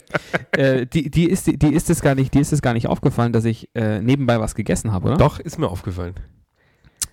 [0.56, 2.88] ähm, äh, die, die, ist, die, ist es gar nicht, die ist es gar nicht
[2.88, 5.18] aufgefallen, dass ich äh, nebenbei was gegessen habe, oder?
[5.18, 6.14] Doch, ist mir aufgefallen.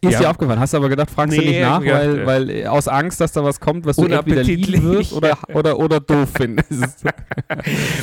[0.04, 0.18] Ist Ja.
[0.20, 0.58] dir aufgefallen?
[0.58, 3.20] Hast du aber gedacht, fragst du Nee, nicht nach, gedacht, weil, weil äh, aus Angst,
[3.20, 7.04] dass da was kommt, was du entweder lieben wirst oder, oder, oder doof findest.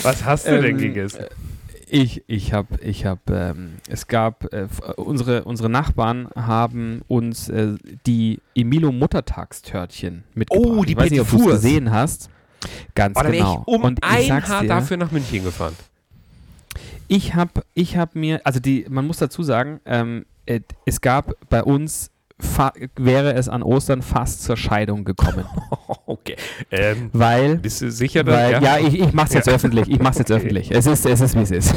[0.03, 1.26] Was hast du denn Ähm, gegessen?
[1.91, 4.67] Ich, ich habe, ich habe, ähm, es gab, äh, äh,
[4.97, 7.75] unsere, unsere Nachbarn haben uns äh,
[8.05, 10.67] die Emilo Muttertagstörtchen mitgebracht.
[10.71, 12.29] Oh, die ich weiß nicht, ob du es gesehen hast.
[12.93, 13.61] Ganz Oh, genau.
[13.61, 15.75] ich um Und ich ein sag's Haar dir, dafür nach München gefahren.
[17.07, 21.33] Ich habe ich hab mir, also die, man muss dazu sagen, ähm, äh, es gab
[21.49, 22.11] bei uns,
[22.95, 25.45] wäre es an Ostern fast zur Scheidung gekommen.
[26.05, 26.37] Okay.
[26.71, 29.53] Ähm, weil bist du sicher, dass Weil, ja, ich, ich mach's jetzt Ja.
[29.53, 29.87] öffentlich.
[29.89, 30.71] Ich mach's jetzt öffentlich.
[30.71, 31.75] Es ist, es ist, wie es ist.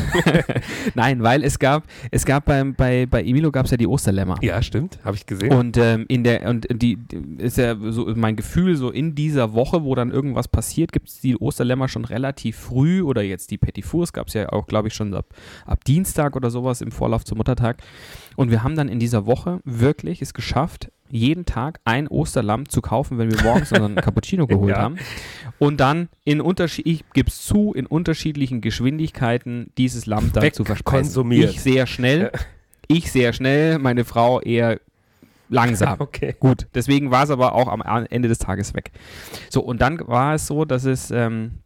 [0.94, 4.36] Nein, weil es gab, es gab beim, bei, bei Emilo gab es ja die Osterlämmer.
[4.40, 4.98] Ja, stimmt.
[5.04, 5.52] Habe ich gesehen.
[5.52, 9.52] Und ähm, in der und die die- ist ja so mein Gefühl so in dieser
[9.52, 13.58] Woche, wo dann irgendwas passiert, gibt es die Osterlämmer schon relativ früh oder jetzt die
[13.58, 15.26] Petit Fours gab es ja auch, glaube ich, schon ab,
[15.66, 17.82] ab Dienstag oder sowas im Vorlauf zum Muttertag.
[18.36, 22.80] Und wir haben dann in dieser Woche wirklich es geschafft, jeden Tag ein Osterlamm zu
[22.80, 24.78] kaufen, wenn wir morgens unseren Cappuccino geholt Ja.
[24.82, 24.96] haben.
[25.58, 30.64] Und dann in Unterschied, ich gebe es zu, in unterschiedlichen Geschwindigkeiten dieses Lamm dann zu
[30.64, 31.30] verspeisen.
[31.32, 32.32] Ich sehr schnell,
[32.88, 34.80] ich sehr schnell, meine Frau eher
[35.50, 35.96] langsam.
[36.00, 36.34] Okay.
[36.40, 38.90] Gut, deswegen war es aber auch am Ende des Tages weg.
[39.50, 41.58] So, und dann war es so, dass es ähm,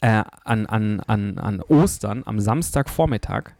[0.00, 3.50] äh, an, an, an, an Ostern, am Samstagvormittag,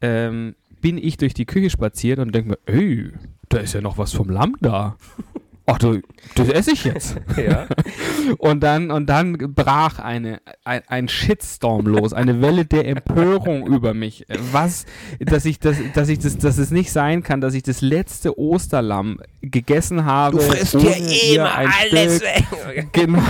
[0.00, 3.12] ähm, bin ich durch die Küche spaziert und denke mir, ey,
[3.48, 4.96] da ist ja noch was vom Lamm da.
[5.72, 6.00] Ach, du,
[6.34, 7.16] das esse ich jetzt.
[7.40, 7.66] Ja.
[8.38, 13.94] Und dann, und dann brach eine, ein, ein Shitstorm los, eine Welle der Empörung über
[13.94, 14.26] mich.
[14.52, 14.84] Was,
[15.20, 18.38] dass ich das, dass ich das, dass es nicht sein kann, dass ich das letzte
[18.38, 20.36] Osterlamm gegessen habe.
[20.36, 22.88] Du frisst ohne ja eh ihr immer ein alles Stück, weg.
[22.92, 23.22] Genau.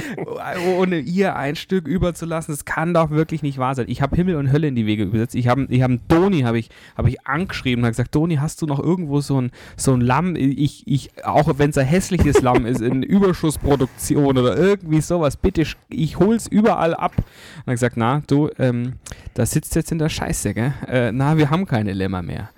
[0.76, 2.52] Ohne ihr ein Stück überzulassen.
[2.52, 3.86] Das kann doch wirklich nicht wahr sein.
[3.88, 5.34] Ich habe Himmel und Hölle in die Wege übersetzt.
[5.34, 8.36] Ich habe ich hab einen Doni habe ich, hab ich angeschrieben und habe gesagt, Doni,
[8.36, 10.34] hast du noch irgendwo so ein, so ein Lamm?
[10.36, 15.64] Ich, ich, auch wenn es ein hässliches Lamm ist, in Überschussproduktion oder irgendwie sowas, bitte,
[15.88, 17.12] ich hol's überall ab.
[17.16, 18.94] Und hat gesagt, na, du, ähm,
[19.34, 20.72] das sitzt jetzt in der Scheiße, gell?
[20.86, 22.50] Äh, na, wir haben keine Lämmer mehr.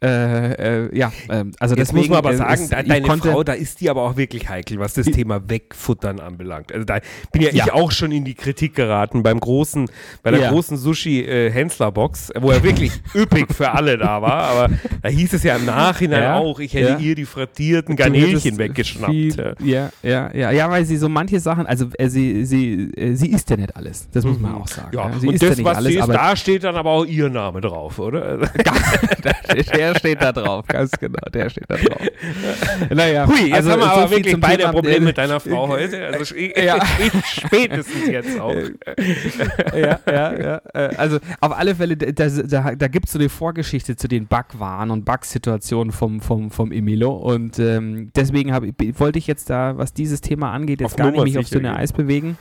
[0.00, 3.04] Äh, äh, ja, ähm, also Jetzt deswegen, muss man aber äh, sagen, da- ich deine
[3.06, 6.72] konnte- Frau, da ist die aber auch wirklich heikel, was das Thema Wegfuttern anbelangt.
[6.72, 7.00] Also da
[7.32, 7.74] bin ja, ich Ja.
[7.74, 9.90] auch schon in die Kritik geraten beim großen,
[10.22, 10.50] bei der Ja.
[10.50, 14.70] großen Sushi-Händler-Box, wo er wirklich üppig für alle da war, aber
[15.02, 16.36] da hieß es ja im Nachhinein Ja.
[16.36, 19.10] auch, ich hätte ihr die frattierten hättest Garnelchen weggeschnappt.
[19.12, 23.14] viel- Ja, ja, ja, ja, weil sie so manche Sachen, also äh, sie, sie, äh,
[23.14, 24.90] sie isst ja nicht alles, das muss man auch sagen.
[24.92, 27.28] Ja, und isst das, was alles, sie ist, aber da steht dann aber auch ihr
[27.28, 28.38] Name drauf, oder?
[29.92, 32.00] der steht da drauf, ganz genau, der steht da drauf.
[32.90, 35.40] Naja, Hui, jetzt also haben wir so aber viel wirklich beide Thema, Probleme mit deiner
[35.40, 36.06] Frau heute.
[36.06, 36.78] Also ich, Ja.
[36.98, 38.54] ich spätestens jetzt auch.
[39.74, 40.60] ja, ja, ja.
[40.74, 44.26] äh, Also auf alle Fälle, da, da, da gibt es so eine Vorgeschichte zu den
[44.26, 48.62] Backwaren und Backsituationen vom, vom, vom Emilo und ähm, deswegen hab,
[48.98, 51.68] wollte ich jetzt da, was dieses Thema angeht, jetzt Auf gar nicht mich auf dünne
[51.68, 51.76] gehen.
[51.76, 52.36] Eis bewegen.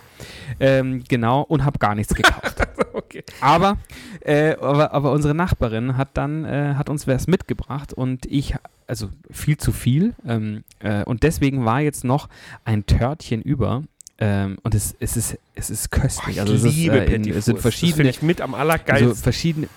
[0.60, 2.67] Ähm, genau, und habe gar nichts gekauft.
[2.94, 3.24] Okay.
[3.42, 3.78] Aber,
[4.22, 8.56] äh, aber, aber unsere Nachbarin hat dann, äh, hat uns was mitgebracht und ich,
[8.88, 10.14] also viel zu viel.
[10.26, 12.28] Ähm, äh, und deswegen war jetzt noch
[12.66, 13.84] ein Törtchen über.
[14.20, 16.36] Ähm, und es, es, ist, es ist köstlich.
[16.36, 17.56] Ich also es, ist, äh, in, es sind.
[17.58, 19.16] Das verschiedene, finde ich mit am also allergeilsten.
[19.16, 19.68] verschiedene,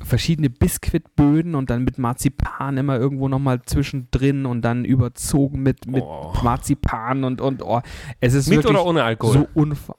[0.00, 6.02] verschiedene Biskuitböden und dann mit Marzipan immer irgendwo nochmal zwischendrin und dann überzogen mit, mit
[6.04, 6.32] Oh.
[6.42, 7.80] Marzipan und, und oh,
[8.20, 9.32] es ist mit oder ohne Alkohol?
[9.34, 9.96] so unfassbar.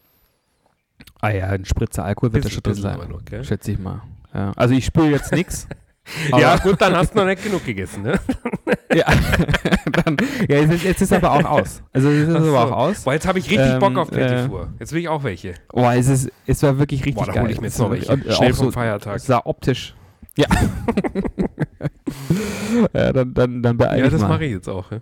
[1.25, 2.99] Ah ja, ein Spritzer Alkohol wird da schon drin sein.
[3.25, 3.43] gell?
[3.43, 4.01] Schätze ich mal.
[4.31, 4.51] Ja.
[4.55, 5.67] Also ich spüre jetzt nichts.
[6.37, 8.19] Ja, gut, dann hast du noch nicht genug gegessen, ne?
[8.93, 9.05] ja.
[9.91, 10.17] Dann,
[10.47, 11.81] ja jetzt, ist, jetzt ist aber auch aus.
[11.93, 12.57] Also jetzt ist Ach aber so.
[12.57, 13.03] auch aus.
[13.05, 14.71] Boah, jetzt habe ich richtig Ähm, Bock auf äh, Petit Four.
[14.77, 15.55] Jetzt will ich auch welche.
[15.69, 17.41] Boah, es, ist, es war wirklich richtig Boah, da geil.
[17.45, 18.11] hole ich mir jetzt noch welche.
[18.13, 19.19] und, äh, Schnell vom so, Feiertag.
[19.19, 19.95] sah optisch.
[20.37, 20.45] Ja.
[22.93, 24.91] ja, dann, dann, dann beeil Ja, das mache ich jetzt auch.
[24.91, 24.99] Ja.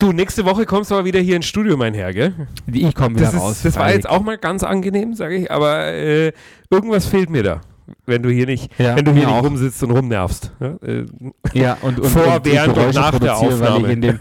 [0.00, 2.32] Du, nächste Woche kommst du aber wieder hier ins Studio, mein Herr, gell?
[2.70, 3.60] Ich komme wieder Das, ist, raus.
[3.64, 6.32] das war jetzt auch mal ganz angenehm, sage ich, aber äh,
[6.70, 7.60] irgendwas fehlt mir da.
[8.06, 10.52] Wenn du hier nicht, Ja, wenn du hier nicht rumsitzt und rumnervst.
[10.60, 11.04] Ja, äh,
[11.52, 13.88] Ja, und, und, Vor, und ich während und nach der Aufnahme.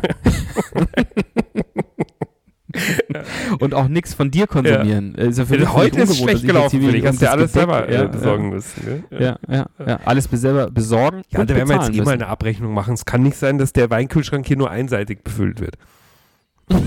[2.77, 5.15] ich und auch nichts von dir konsumieren.
[5.15, 7.05] Ist ja für mich heute ist schlecht ich gelaufen hier dich.
[7.05, 9.03] Hast du das alles selber ja, äh, besorgen müssen.
[9.11, 9.99] Ja, ja, ja.
[10.05, 11.21] Alles be- selber besorgen.
[11.29, 12.93] Ja, da werden wir jetzt eh mal eine Abrechnung machen.
[12.93, 15.75] Es kann nicht sein, dass der Weinkühlschrank hier nur einseitig befüllt wird.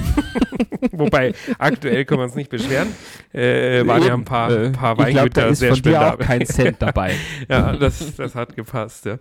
[0.93, 2.89] Wobei, aktuell können wir uns nicht beschweren.
[3.33, 6.27] Äh, waren ja ein paar, Äh, paar ich glaub, da Weingüter ist sehr spendabel.
[6.27, 7.15] kein Cent dabei.
[7.49, 9.07] Ja, das, das hat gepasst.
[9.07, 9.17] Ja.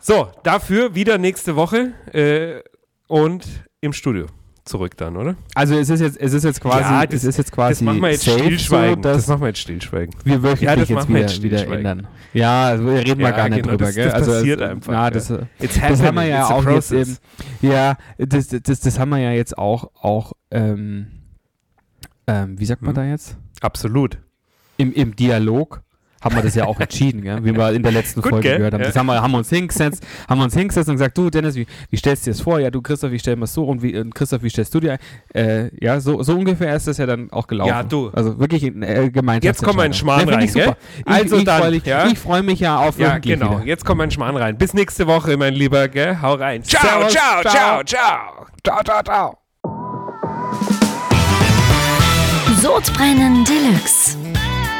[0.00, 2.62] So, dafür wieder nächste Woche äh,
[3.08, 3.46] und
[3.80, 4.26] im Studio.
[4.66, 5.36] Zurück dann, oder?
[5.54, 7.80] Also es ist jetzt, es ist jetzt quasi, Ja, das- es ist jetzt quasi das
[7.82, 9.02] machen wir jetzt stillschweigen.
[9.02, 10.14] so, das machen wir jetzt stillschweigen.
[10.24, 12.06] wir wöchentlich Ja, das jetzt wir wieder, jetzt wieder ändern.
[12.34, 14.04] Ja, also wir reden mal Ja, gar nicht genau, drüber, das- gell?
[14.06, 15.10] das also passiert es, einfach, Ja, ja.
[15.10, 17.16] das, das haben wir ja it's auch jetzt eben.
[17.62, 21.06] Ja, das, das, das haben wir ja jetzt auch, auch ähm,
[22.26, 22.94] ähm, wie sagt man Hm?
[22.96, 23.36] da jetzt?
[23.60, 24.18] Absolut.
[24.78, 25.82] Im, Im Dialog
[26.26, 27.44] haben wir das ja auch entschieden, gell?
[27.44, 28.56] wie wir in der letzten Gut, Folge gell?
[28.58, 28.80] gehört haben.
[28.82, 28.86] Ja.
[28.88, 31.54] Das haben wir, haben wir uns hingesetzt, haben wir uns hingesetzt und gesagt, du Dennis,
[31.54, 32.60] wie, wie stellst du dir das vor?
[32.60, 34.80] Ja, du Christoph, wie stellen wir es so und, wie, und Christoph, wie stellst du
[34.80, 34.98] dir ein?
[35.34, 37.68] Äh, ja, so, so ungefähr ist das ja dann auch gelaufen.
[37.70, 38.10] Ja, du.
[38.12, 39.42] Also wirklich ein äh, Gemeinschaftsentscheidung.
[39.42, 40.64] Jetzt kommen wir in Schmarrn find rein, ich super.
[40.64, 40.76] gell?
[40.98, 42.06] Ich, Also ich dann, freu mich, ja?
[42.06, 43.56] Ich freue mich ja auf Ja, genau.
[43.58, 43.66] wieder.
[43.66, 44.58] Jetzt kommt mein Schmarrn rein.
[44.58, 46.18] Bis nächste Woche, mein Lieber, gell?
[46.20, 46.62] Hau rein.
[46.64, 47.82] Ciao, Servus, ciao, ciao.
[47.84, 48.46] ciao, ciao.
[48.64, 49.38] Ciao, ciao, ciao.
[52.60, 54.25] Sodbrennen Deluxe.